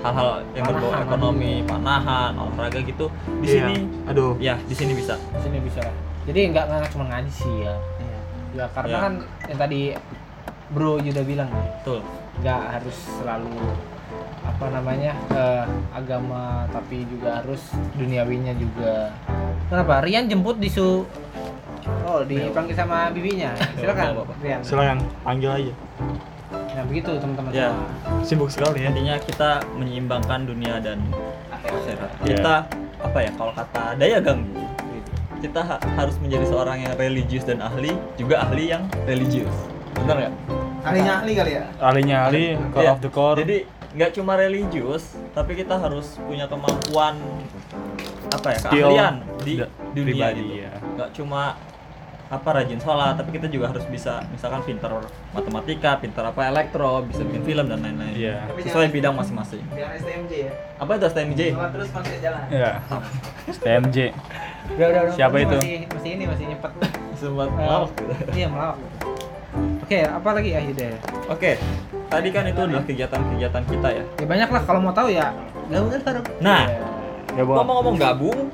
hal-hal 0.00 0.28
yang 0.52 0.64
berbau 0.64 0.92
ekonomi, 0.94 1.52
panahan, 1.62 2.32
olahraga 2.32 2.78
gitu 2.80 3.10
di 3.42 3.46
Iya. 3.48 3.54
sini 3.58 3.76
aduh 4.06 4.32
ya 4.38 4.54
di 4.62 4.74
sini 4.74 4.94
bisa. 4.94 5.18
Di 5.34 5.40
sini 5.42 5.58
bisa 5.58 5.82
lah. 5.82 5.96
Jadi 6.26 6.40
nggak 6.50 6.64
nggak 6.66 6.90
cuma 6.90 7.04
ngaji 7.08 7.30
sih 7.32 7.54
ya. 7.62 7.74
Iya. 7.96 8.18
Ya 8.54 8.66
karena 8.72 8.90
Ya. 8.90 9.00
kan 9.00 9.12
yang 9.46 9.58
tadi 9.58 9.80
Bro 10.66 10.98
Yuda 10.98 11.22
bilang 11.22 11.46
ya, 11.48 11.62
Betul. 11.78 12.00
nggak 12.36 12.60
harus 12.72 12.96
selalu 13.14 13.54
apa 14.42 14.66
namanya 14.68 15.12
eh, 15.30 15.64
agama 15.92 16.42
tapi 16.68 17.06
juga 17.06 17.38
harus 17.40 17.62
duniawinya 17.94 18.54
juga. 18.54 19.14
Kenapa? 19.66 20.02
Rian 20.02 20.26
jemput 20.26 20.58
di 20.58 20.66
su 20.66 21.06
Oh, 22.02 22.22
dipanggil 22.22 22.74
sama 22.74 23.10
bibinya. 23.10 23.54
Silakan. 23.78 24.26
Rian. 24.42 24.58
silakan 24.60 24.98
panggil 25.22 25.50
aja 25.52 25.74
Nah, 26.76 26.84
begitu 26.84 27.08
teman-teman 27.16 27.50
Ya. 27.50 27.70
semua. 27.70 28.22
sibuk 28.22 28.50
sekali 28.50 28.84
ya 28.84 28.90
Intinya 28.90 29.16
kita 29.16 29.50
menyeimbangkan 29.72 30.44
dunia 30.44 30.76
dan 30.76 30.98
akhirat. 31.48 32.10
Iya. 32.20 32.36
Kita 32.36 32.54
apa 33.00 33.18
ya 33.18 33.30
kalau 33.32 33.52
kata 33.54 33.94
daya 33.96 34.18
ganggu 34.18 34.65
kita 35.38 35.60
ha- 35.60 35.82
harus 35.94 36.16
menjadi 36.16 36.46
seorang 36.46 36.78
yang 36.80 36.94
religius 36.94 37.44
dan 37.44 37.60
ahli 37.60 37.92
juga 38.16 38.42
ahli 38.42 38.70
yang 38.70 38.88
religius. 39.04 39.52
Benar 39.94 40.16
nggak? 40.18 40.34
Ahlinya 40.82 41.12
ahli 41.18 41.32
kali 41.34 41.52
ya. 41.52 41.64
ahlinya 41.78 42.16
ahli 42.24 42.44
core 42.70 42.84
Iya. 42.84 42.92
of 42.92 43.00
the 43.00 43.10
core 43.10 43.38
Jadi 43.38 43.56
nggak 43.92 44.10
cuma 44.12 44.32
religius, 44.34 45.04
tapi 45.32 45.52
kita 45.54 45.74
harus 45.74 46.14
punya 46.20 46.46
kemampuan 46.46 47.16
apa 48.28 48.48
ya 48.50 48.58
Skill 48.60 48.86
keahlian 48.86 49.14
di 49.40 49.54
dunia 49.92 50.14
pribadi, 50.30 50.42
gitu. 50.42 50.62
ya. 50.62 50.72
Nggak 50.94 51.10
cuma 51.12 51.42
apa 52.26 52.48
rajin 52.52 52.76
sholat, 52.76 53.14
tapi 53.14 53.30
kita 53.32 53.46
juga 53.46 53.70
harus 53.70 53.86
bisa 53.86 54.18
misalkan 54.28 54.58
pintar 54.62 54.90
matematika, 55.30 55.94
pintar 55.96 56.26
apa 56.26 56.42
elektro, 56.44 57.02
bisa 57.02 57.22
bikin 57.22 57.42
film 57.42 57.66
dan 57.66 57.78
lain-lain. 57.80 58.14
Iya. 58.14 58.36
Sesuai 58.62 58.90
bidang 58.90 59.14
masing-masing. 59.14 59.62
Biar 59.70 59.94
STMJ 59.94 60.32
ya. 60.40 60.52
Apa 60.76 60.98
itu 60.98 61.06
STMJ? 61.06 61.40
Sholat 61.54 61.70
terus 61.70 61.88
konsep 61.88 62.18
jalan. 62.18 62.42
ya 62.52 62.70
STMJ 63.48 63.96
Udah, 64.74 64.86
udah, 64.88 65.00
udah. 65.06 65.14
Siapa 65.14 65.36
itu? 65.38 65.56
Masih, 65.56 65.76
masih 65.88 66.10
ini 66.16 66.24
masih 66.26 66.44
nyepet. 66.50 66.72
Sempat 67.16 67.48
Eh, 67.48 67.64
lawak 67.64 67.90
gitu. 67.96 68.12
Iya, 68.34 68.46
melawak. 68.50 68.78
Oke, 69.80 69.98
apa 70.02 70.28
lagi 70.34 70.48
ya 70.52 70.60
Hidayah? 70.60 71.00
Oke, 71.30 71.50
tadi 72.10 72.28
kan 72.28 72.44
itu 72.44 72.60
adalah 72.60 72.84
kegiatan-kegiatan 72.84 73.62
kita 73.64 73.88
ya. 73.88 74.04
Ya 74.20 74.26
banyak 74.26 74.48
lah 74.50 74.62
kalau 74.66 74.80
mau 74.82 74.92
tahu 74.92 75.08
ya. 75.08 75.32
Gabung 75.70 75.90
kan 75.90 76.00
Faruk. 76.02 76.24
Nah, 76.42 76.64
Ya, 77.36 77.44
ngomong-ngomong 77.44 78.00
gabung, 78.00 78.48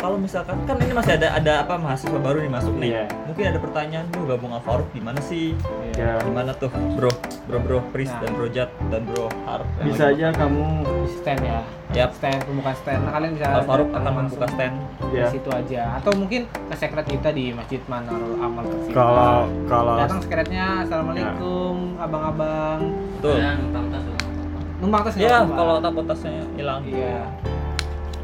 kalau 0.00 0.16
misalkan 0.16 0.56
kan 0.64 0.80
ini 0.80 0.96
masih 0.96 1.20
ada 1.20 1.28
ada 1.36 1.52
apa 1.60 1.76
mahasiswa 1.76 2.16
baru 2.16 2.40
nih 2.40 2.48
masuk 2.48 2.74
nih. 2.80 2.90
Iya. 2.90 3.04
Mungkin 3.28 3.44
ada 3.44 3.58
pertanyaan, 3.60 4.06
"Duh, 4.08 4.24
gabung 4.24 4.48
Alfaruk 4.50 4.88
gimana 4.90 5.20
sih?" 5.20 5.52
Ya. 5.92 6.16
Gimana 6.24 6.56
tuh, 6.56 6.72
Bro? 6.96 7.12
Bro 7.44 7.58
Bro 7.60 7.78
Pris 7.92 8.08
Nah. 8.08 8.24
dan 8.24 8.30
Bro 8.32 8.48
Jat 8.48 8.70
dan 8.88 9.04
Bro 9.04 9.28
Harp. 9.44 9.68
yang 9.76 9.86
Bisa 9.92 10.02
aja 10.08 10.26
kamu 10.32 10.64
Di 11.04 11.12
stand 11.20 11.42
ya. 11.44 11.60
Yap. 11.90 12.10
Stand 12.16 12.40
pembukaan 12.46 12.76
stand. 12.80 13.00
Nah, 13.04 13.12
kalian 13.12 13.32
bisa 13.36 13.46
Alfaruk 13.52 13.88
datang 13.90 14.00
akan 14.00 14.12
langsung 14.16 14.40
membuka 14.40 14.46
stand. 14.50 14.76
di 15.10 15.18
ya. 15.18 15.26
situ 15.26 15.50
aja 15.50 15.82
atau 15.98 16.12
mungkin 16.14 16.40
ke 16.46 16.74
sekret 16.78 17.02
kita 17.04 17.28
di 17.34 17.50
Masjid 17.50 17.82
Manarul 17.84 18.38
Amal 18.38 18.62
Tersibuk. 18.62 18.94
Kalau 18.94 19.42
kalau 19.66 19.94
datang 19.98 20.20
sekretnya 20.22 20.86
assalamualaikum 20.86 21.98
abang-abang 21.98 22.78
Betul. 23.18 23.42
numpang 24.80 25.02
tas 25.04 25.12
Iya, 25.18 25.44
apa-apa. 25.44 25.54
kalau 25.58 25.74
takut 25.82 26.04
tasnya 26.08 26.40
hilang. 26.56 26.80
iya 26.86 27.26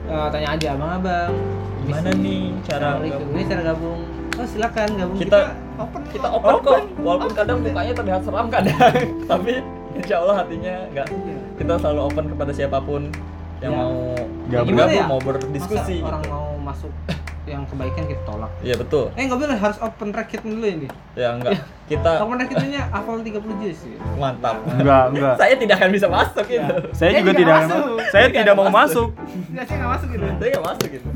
Eh, 0.07 0.29
tanya 0.31 0.49
aja 0.53 0.69
abang-abang 0.73 1.35
Gimana 1.83 2.11
nih 2.15 2.55
cara 2.63 2.89
gabung? 2.97 3.31
ini 3.33 3.43
cara 3.45 3.63
gabung 3.65 4.01
oh 4.33 4.47
silakan 4.47 4.89
gabung 4.95 5.19
Kita- 5.19 5.51
open 5.77 6.03
Kita 6.09 6.29
open, 6.31 6.53
kok, 6.61 6.79
walaupun 6.99 7.31
kadang 7.33 7.59
mukanya 7.61 7.93
terlihat 7.93 8.21
seram 8.23 8.47
kadang, 8.49 8.79
tapi 9.31 9.61
insya 9.95 10.17
Allah 10.19 10.41
hatinya 10.41 10.75
enggak. 10.89 11.07
Iya. 11.11 11.37
Kita 11.55 11.73
selalu 11.77 12.01
open 12.03 12.25
kepada 12.31 12.53
siapa 12.53 12.79
pun 12.79 13.13
yang 13.59 13.73
Ya. 13.73 13.77
mau 13.77 13.93
Gabung. 13.93 14.33
bergabung, 14.47 14.69
Gimana 14.69 14.93
ya? 14.93 15.05
mau 15.07 15.21
berdiskusi. 15.21 15.97
Masa 15.99 16.09
orang 16.11 16.25
mau 16.27 16.47
masuk 16.63 16.93
yang 17.47 17.63
kebaikan 17.65 18.05
kita 18.05 18.23
tolak 18.27 18.51
Iya 18.59 18.75
betul. 18.75 19.15
eh 19.15 19.23
nggak 19.23 19.39
boleh 19.39 19.55
harus 19.57 19.79
open 19.79 20.11
racket 20.11 20.43
dulu 20.43 20.67
ini 20.67 20.89
Ya 21.15 21.33
enggak. 21.33 21.63
Kita 21.87 22.11
open 22.21 22.37
racketnya 22.37 22.91
hafal 22.91 23.23
30 23.23 23.63
juz 23.63 23.79
ya. 23.87 23.99
mantap. 24.19 24.59
enggak 24.67 25.03
enggak. 25.15 25.35
Saya 25.41 25.55
tidak 25.55 25.75
akan 25.79 25.91
bisa 25.95 26.07
masuk 26.11 26.45
gitu. 26.45 26.75
Saya 26.91 26.93
Saya 26.93 27.11
juga 27.17 27.33
tidak 27.33 27.55
masuk. 27.57 27.85
saya 27.97 28.11
Saya 28.11 28.27
tidak 28.35 28.55
mau 28.55 28.67
masuk. 28.69 29.09
saya 29.57 29.77
nggak 29.79 29.91
masuk 29.95 30.09
gitu 30.11 30.25
Saya 30.27 30.49
nggak 30.51 30.65
masuk 30.67 30.89
gitu. 30.91 31.09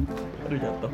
Aduh 0.46 0.58
jatuh. 0.58 0.90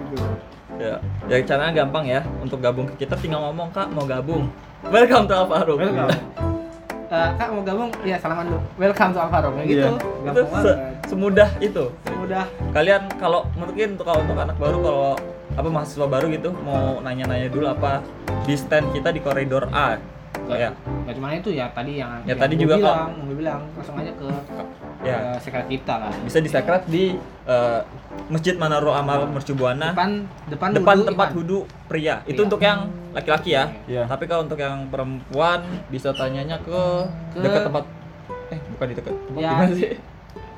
Ya, 0.77 0.95
ya 1.25 1.37
caranya 1.41 1.73
gampang 1.75 2.05
ya 2.05 2.21
untuk 2.41 2.61
gabung 2.61 2.85
ke 2.87 3.05
kita 3.05 3.17
tinggal 3.17 3.41
ngomong 3.45 3.69
kak 3.73 3.89
mau 3.93 4.05
gabung. 4.05 4.49
Welcome 4.85 5.25
to 5.25 5.35
Alfaruk. 5.35 5.77
Welcome. 5.79 6.56
Eh, 7.07 7.29
kak 7.33 7.49
mau 7.49 7.63
gabung 7.63 7.91
ya 8.03 8.19
salaman 8.19 8.51
dulu 8.51 8.61
welcome 8.77 9.11
to 9.11 9.21
Alvaro 9.21 9.55
kayak 9.55 9.67
gitu 9.69 9.87
Iya. 9.87 10.27
Itu 10.27 10.41
se- 10.59 10.79
semudah 11.07 11.51
itu. 11.61 11.85
udah 12.19 12.45
Kalian 12.75 13.07
kalau 13.15 13.47
mungkin 13.55 13.95
untuk 13.95 14.05
kalau 14.05 14.21
untuk 14.21 14.35
anak 14.37 14.57
baru 14.57 14.79
kalau 14.83 15.07
apa 15.55 15.69
mahasiswa 15.71 16.03
baru 16.05 16.27
gitu 16.29 16.51
mau 16.61 16.99
nanya-nanya 17.01 17.47
dulu 17.47 17.71
apa 17.71 18.03
di 18.43 18.55
stand 18.55 18.91
kita 18.91 19.09
di 19.09 19.21
koridor 19.21 19.71
A. 19.71 19.95
Ya, 20.47 20.71
Gak 21.07 21.15
cuma 21.15 21.31
itu 21.33 21.51
ya 21.51 21.71
tadi 21.71 21.97
yang 21.97 22.23
Ya, 22.23 22.35
yang 22.35 22.39
tadi 22.39 22.55
juga 22.55 22.75
bilang, 22.77 23.15
gua 23.17 23.35
bilang 23.35 23.61
langsung 23.73 23.97
aja 23.97 24.13
ke 24.13 24.29
ya. 25.03 25.17
ke 25.17 25.31
sekret 25.41 25.67
kita 25.67 25.95
lah. 25.97 26.11
Bisa 26.21 26.39
di 26.39 26.49
sekret 26.49 26.83
di 26.87 27.05
eh, 27.47 27.81
Masjid 28.27 28.55
Manarul 28.55 28.91
Amal 28.91 29.29
Mercubuana. 29.29 29.93
Depan 29.93 30.11
depan 30.47 30.69
depan 30.73 30.95
wudhu 30.97 31.09
tempat 31.09 31.29
Iman. 31.29 31.39
wudhu 31.39 31.59
pria. 31.87 32.15
Itu 32.25 32.35
Iya. 32.37 32.47
untuk 32.47 32.61
yang 32.61 32.79
laki-laki 33.13 33.51
ya. 33.53 33.65
Iya. 33.87 34.03
Tapi 34.05 34.25
kalau 34.25 34.43
untuk 34.43 34.59
yang 34.59 34.89
perempuan 34.89 35.61
bisa 35.87 36.11
tanyanya 36.13 36.59
ke, 36.59 36.81
Ke- 37.33 37.41
dekat 37.41 37.63
tempat 37.65 37.85
eh 38.47 38.59
bukan 38.69 38.87
di 38.87 38.95
dekat 38.95 39.15
tempat 39.17 39.41
Ya. 39.41 39.51
gimana 39.53 39.75
sih? 39.75 39.91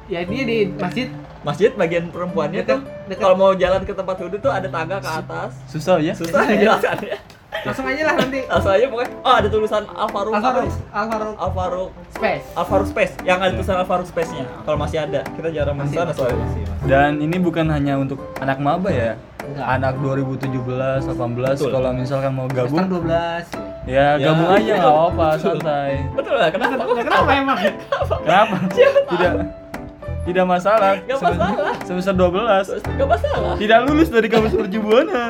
Ya 0.09 0.21
dia 0.25 0.43
di 0.43 0.59
masjid 0.75 1.09
Masjid 1.39 1.71
bagian 1.71 2.11
perempuannya 2.11 2.61
Dekat- 2.61 2.83
tuh 3.07 3.15
kalau 3.15 3.37
mau 3.37 3.55
jalan 3.55 3.79
ke 3.81 3.95
tempat 3.95 4.19
wudhu 4.19 4.39
tuh 4.39 4.51
ada 4.51 4.67
tangga 4.67 4.99
ke 4.99 5.07
atas. 5.07 5.55
Susah 5.67 5.97
ya? 5.99 6.11
Susah 6.11 6.43
menjelaskannya. 6.43 7.15
langsung 7.69 7.87
aja 7.87 8.03
lah 8.03 8.15
nanti. 8.17 8.41
Langsung 8.45 8.73
aja 8.73 8.85
pokoknya 8.87 9.11
oh 9.19 9.35
ada 9.35 9.49
tulisan 9.49 9.83
Alvaro 9.91 10.31
sih? 10.67 10.83
Alvaro 10.91 11.31
Alfaruk 11.37 11.91
Space. 12.11 12.45
Alfaruk 12.53 12.89
Space 12.89 13.13
yang 13.23 13.39
ada 13.39 13.53
tulisan 13.53 13.77
Alfaruk 13.77 14.07
Space-nya. 14.07 14.45
Kalau 14.63 14.77
masih 14.77 14.99
ada, 15.01 15.21
kita 15.31 15.49
jarang 15.51 15.77
Masih, 15.77 15.95
sana 15.95 16.09
masih, 16.09 16.19
soalnya. 16.19 16.45
masih, 16.45 16.63
masih. 16.65 16.87
Dan 16.87 17.11
ini 17.19 17.37
bukan 17.39 17.67
hanya 17.69 17.95
untuk 17.95 18.19
anak 18.39 18.59
maba 18.59 18.89
ya. 18.89 19.13
Enggak. 19.39 19.65
Anak 19.71 19.95
2017, 19.97 20.51
18 21.07 21.57
Betul. 21.57 21.71
kalau 21.71 21.91
misalkan 21.93 22.33
mau 22.33 22.45
Semester 22.47 22.69
gabung 22.69 22.85
12 23.01 23.09
ya. 23.09 23.65
ya 23.87 24.07
Ya. 24.15 24.27
gabung 24.27 24.51
aja 24.51 24.73
nggak 24.75 24.93
apa-apa, 24.93 25.27
Betul. 25.31 25.45
santai. 25.57 25.93
Betul 26.13 26.35
lah, 26.37 26.49
kenapa? 26.51 26.73
Kenapa 26.99 27.31
emang? 27.33 27.59
Kenapa? 28.21 28.57
Tidak 29.09 29.33
tidak 30.29 30.45
masalah. 30.45 30.93
Nggak 31.01 31.17
Semester- 31.17 31.41
masalah. 31.49 31.75
Semester 31.83 32.15
12 32.15 32.67
Gak 32.85 33.09
masalah. 33.09 33.53
tidak 33.57 33.79
lulus 33.89 34.09
dari 34.11 34.29
kampus 34.29 34.53
perjubuana. 34.53 35.25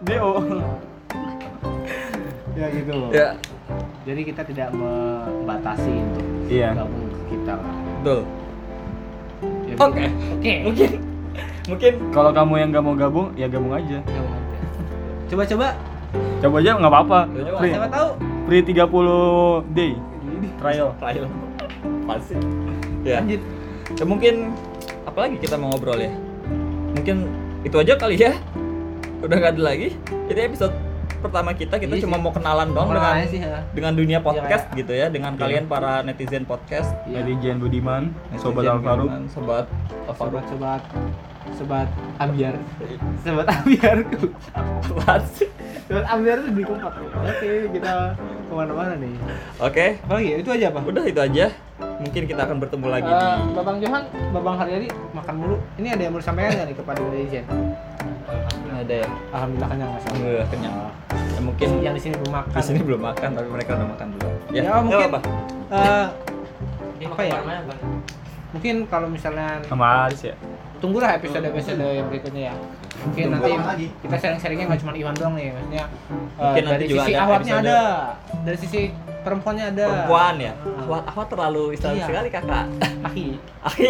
DO. 0.00 0.32
Ya 2.60 2.66
gitu. 2.70 2.92
Ya, 3.10 3.28
Jadi 4.00 4.20
kita 4.24 4.42
tidak 4.44 4.68
membatasi 4.72 5.92
untuk 5.92 6.24
Iya. 6.46 6.76
gabung 6.76 7.04
ke 7.08 7.20
kita 7.32 7.52
lah. 7.56 7.76
betul. 7.96 8.20
Ya, 9.64 9.74
Oke. 9.78 10.04
Oke. 10.36 10.54
Mungkin 10.66 10.90
mungkin 11.68 11.92
Kalau 12.10 12.30
kamu 12.32 12.52
yang 12.58 12.68
nggak 12.72 12.84
mau 12.84 12.94
gabung, 12.94 13.28
ya 13.34 13.46
gabung 13.46 13.72
aja. 13.72 13.98
Aja. 14.00 14.22
Coba-coba 15.28 15.68
Coba 16.40 16.56
aja 16.58 16.70
nggak 16.74 16.90
apa-apa. 16.90 17.20
Coba, 17.30 17.58
Free, 17.60 17.70
siapa 17.70 17.88
tahu 17.88 18.08
free 18.48 18.62
30 18.66 19.62
day 19.70 19.92
trial. 20.58 20.88
trial. 20.98 21.26
Pasti. 22.04 22.34
Ya. 23.06 23.22
lanjut. 23.22 23.40
ya 23.96 24.04
mungkin 24.04 24.34
apalagi 25.08 25.40
kita 25.40 25.54
mau 25.56 25.72
ngobrol 25.72 25.96
ya 25.96 26.12
mungkin 26.92 27.30
itu 27.64 27.76
aja 27.78 27.96
kali 27.96 28.18
ya 28.18 28.36
udah 29.22 29.36
nggak 29.40 29.52
ada 29.56 29.62
lagi 29.62 29.88
ini 30.28 30.40
episode 30.42 30.74
pertama 31.20 31.50
kita 31.52 31.76
kita 31.76 31.94
Iya 31.94 32.02
cuma 32.02 32.16
sih. 32.16 32.22
mau 32.22 32.32
kenalan 32.32 32.68
dong 32.70 32.88
dengan 32.88 33.14
sih, 33.24 33.38
ya. 33.38 33.60
dengan 33.70 33.92
dunia 33.92 34.18
podcast 34.18 34.64
kayak- 34.66 34.78
gitu 34.78 34.92
ya 34.92 35.06
dengan 35.06 35.32
Iya. 35.32 35.40
kalian 35.40 35.64
para 35.66 36.00
netizen 36.00 36.44
podcast. 36.44 36.90
Iya. 37.04 37.20
Jen 37.38 37.56
Budiman, 37.56 38.10
Sobat 38.34 38.64
Netizen 38.64 38.74
Alvaro. 38.74 39.04
Budiman, 39.04 39.22
sobat 39.26 39.66
Alvaro 40.04 40.40
sobat-sobat 40.40 40.82
sobat 41.52 41.88
ambiar. 42.18 42.54
Sobat 43.24 43.46
ambiar. 43.48 43.96
Sih? 45.30 45.48
Sobat 45.84 46.06
ambiar 46.06 46.36
itu 46.38 46.50
di 46.52 46.62
kompak 46.62 46.92
oke 46.94 47.50
kita 47.72 47.92
ke 48.46 48.52
mana-mana 48.52 48.94
nih. 48.96 49.14
Oke. 49.58 49.86
Apa 50.00 50.12
lagi 50.16 50.30
itu 50.36 50.50
aja 50.50 50.66
apa? 50.68 50.80
Udah 50.82 51.02
itu 51.02 51.18
aja. 51.18 51.46
Mungkin 52.00 52.22
kita 52.24 52.40
akan 52.42 52.56
bertemu 52.58 52.86
lagi 52.88 53.08
Eh, 53.08 53.36
di 53.42 53.52
babang 53.52 53.76
Johan 53.76 54.04
babang 54.32 54.56
Haryadi 54.56 54.88
makan 55.12 55.34
mulu. 55.36 55.56
Ini 55.76 55.88
ada 55.92 56.02
yang 56.02 56.12
mau 56.12 56.20
disampaikan 56.20 56.50
nggak 56.54 56.66
nih 56.66 56.76
kepada 56.76 56.98
netizen? 57.02 57.44
Ada 58.70 58.94
ya? 58.96 59.08
Alhamdulillah 59.30 59.68
kenyang 59.68 59.90
mas. 59.90 60.04
Alhamdulillah 60.06 60.48
kenyang 60.48 60.74
ya, 61.40 61.42
mungkin 61.42 61.68
yang 61.80 61.94
di 61.94 62.02
sini 62.02 62.14
belum 62.14 62.32
makan. 62.34 62.52
di 62.52 62.62
sini 62.62 62.80
belum 62.80 63.00
makan 63.02 63.28
tapi 63.32 63.48
mereka 63.48 63.70
udah 63.74 63.88
makan 63.88 64.06
dulu. 64.12 64.28
Ya, 64.28 64.36
Ya, 64.52 64.60
nggak 64.68 64.82
mungkin- 64.82 65.08
apa 65.08 65.20
Eh, 65.70 66.06
apa 67.02 67.22
ya? 67.24 67.34
mungkin 68.50 68.74
kalau 68.84 69.06
misalnya 69.06 69.62
Sama 69.64 69.86
Aris 70.04 70.20
ya. 70.22 70.34
tunggulah 70.78 71.10
episode 71.12 71.44
episode 71.44 71.80
yang 71.80 72.06
berikutnya 72.06 72.42
ya. 72.50 72.54
Mungkin 73.00 73.32
Tunggu 73.32 73.48
nanti 73.48 73.64
lagi? 73.64 73.86
kita 73.98 74.16
sharing-sharingnya 74.18 74.66
nggak 74.68 74.80
cuma 74.80 74.92
Iwan 74.92 75.14
doang 75.14 75.32
nih 75.32 75.48
maksudnya 75.50 75.84
eh, 75.88 76.42
Mungkin 76.42 76.62
nanti 76.62 76.74
dari 76.76 76.84
juga 76.86 77.00
sisi 77.00 77.12
ada 77.14 77.22
awatnya 77.24 77.54
ada 77.56 77.78
dari 78.42 78.58
sisi 78.58 78.80
perempuannya 79.20 79.64
ada. 79.70 79.84
Perempuan 79.86 80.34
ya? 80.36 80.52
Awat 80.82 81.02
awat 81.08 81.26
terlalu 81.28 81.62
Islam 81.72 81.92
Iya. 81.94 82.04
sekali 82.04 82.28
kakak. 82.28 82.66
Aki. 83.02 83.26
Aki. 83.68 83.88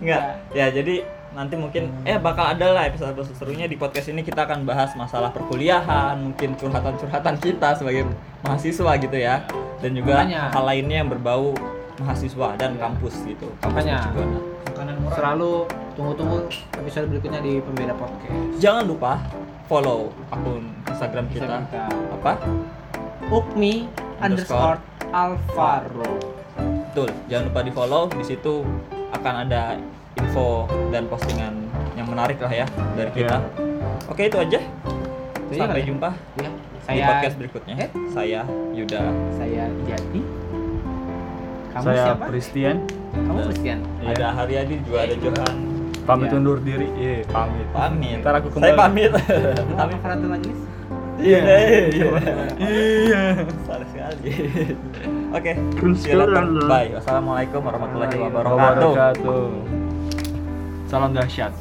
Enggak 0.00 0.22
Ya 0.50 0.66
jadi 0.68 0.94
nanti 1.30 1.54
mungkin 1.54 1.90
Eh 2.02 2.18
bakal 2.18 2.54
ada 2.54 2.74
lah 2.74 2.82
episode 2.90 3.14
episode 3.14 3.36
serunya. 3.38 3.70
Di 3.70 3.78
podcast 3.78 4.10
ini 4.10 4.26
kita 4.26 4.46
akan 4.46 4.66
bahas 4.66 4.92
masalah 4.98 5.30
perkuliahan 5.30 6.18
Mungkin 6.18 6.58
curhatan-curhatan 6.58 7.34
kita 7.38 7.78
sebagai 7.78 8.10
mahasiswa 8.42 8.90
gitu 8.98 9.16
ya. 9.16 9.44
Dan 9.80 9.96
juga 9.96 10.24
Makanya. 10.26 10.50
hal 10.52 10.64
lainnya 10.66 10.96
yang 11.04 11.08
berbau 11.08 11.54
mahasiswa 12.00 12.56
dan 12.56 12.76
kampus 12.80 13.14
gitu. 13.24 13.48
Kampus 13.60 13.84
Makanya. 13.86 13.98
Selalu 15.10 15.66
tunggu-tunggu 15.98 16.48
episode 16.80 17.06
berikutnya 17.10 17.40
di 17.44 17.60
pembeda 17.60 17.92
podcast. 17.92 18.56
Jangan 18.62 18.84
lupa 18.88 19.20
follow 19.68 20.08
akun 20.32 20.70
Instagram 20.88 21.26
kita. 21.28 21.60
minta. 21.66 21.86
Apa? 22.16 22.32
Ukmi 23.30 23.86
underscore 24.18 24.80
Alvaro. 25.12 26.14
Betul, 26.90 27.10
jangan 27.30 27.44
lupa 27.52 27.60
di 27.62 27.72
follow. 27.74 28.02
Di 28.10 28.24
situ 28.26 28.66
akan 29.14 29.34
ada 29.46 29.78
info 30.16 30.64
dan 30.90 31.06
postingan 31.06 31.54
yang 31.94 32.06
menarik 32.06 32.38
lah 32.38 32.50
ya 32.50 32.66
dari 32.94 33.10
kita. 33.12 33.38
Oke 34.06 34.26
itu 34.26 34.36
aja. 34.36 34.60
Itu 35.46 35.52
aja 35.52 35.62
Sampai 35.66 35.82
ya? 35.82 35.86
jumpa 35.86 36.08
ya 36.36 36.50
di 36.50 36.80
saya 36.86 37.06
podcast 37.06 37.36
berikutnya. 37.36 37.74
Eh? 37.76 37.88
Saya 38.10 38.40
Yuda. 38.72 39.02
saya 39.34 39.64
Jati 39.84 40.22
kamu 41.70 41.84
Saya 41.86 42.02
siapa 42.02 42.24
Christian, 42.26 42.76
kamu 43.14 43.38
Christian 43.46 43.78
Iya. 44.00 44.10
Ada 44.10 44.26
Haryadi 44.34 44.74
juga 44.82 44.98
ada 45.06 45.14
Johan. 45.14 45.54
pamit 46.02 46.26
Iya. 46.26 46.36
undur 46.36 46.58
diri. 46.58 46.88
Iya, 46.98 47.22
pamit. 47.30 47.66
Pamit. 47.70 48.18
Ntar 48.18 48.34
aku 48.36 48.48
Saya 48.50 48.74
kembali. 48.74 48.78
pamit. 48.80 49.10
kamu 49.70 49.94
Faratul 50.02 50.28
Majlis 50.28 50.58
Iya. 51.20 51.38
Iya. 51.92 52.08
Iya. 52.58 53.22
Salah 53.62 53.86
sekali. 53.86 54.30
Oke. 55.36 55.52
Christian. 55.76 56.16
silakan. 56.16 56.44
Bye. 56.66 56.90
Wassalamualaikum 56.96 57.60
warahmatullahi 57.60 58.16
wabarakatuh. 58.18 58.56
Wabarakatuh. 58.56 59.89
Salam 60.90 61.14
dahsyat. 61.14 61.54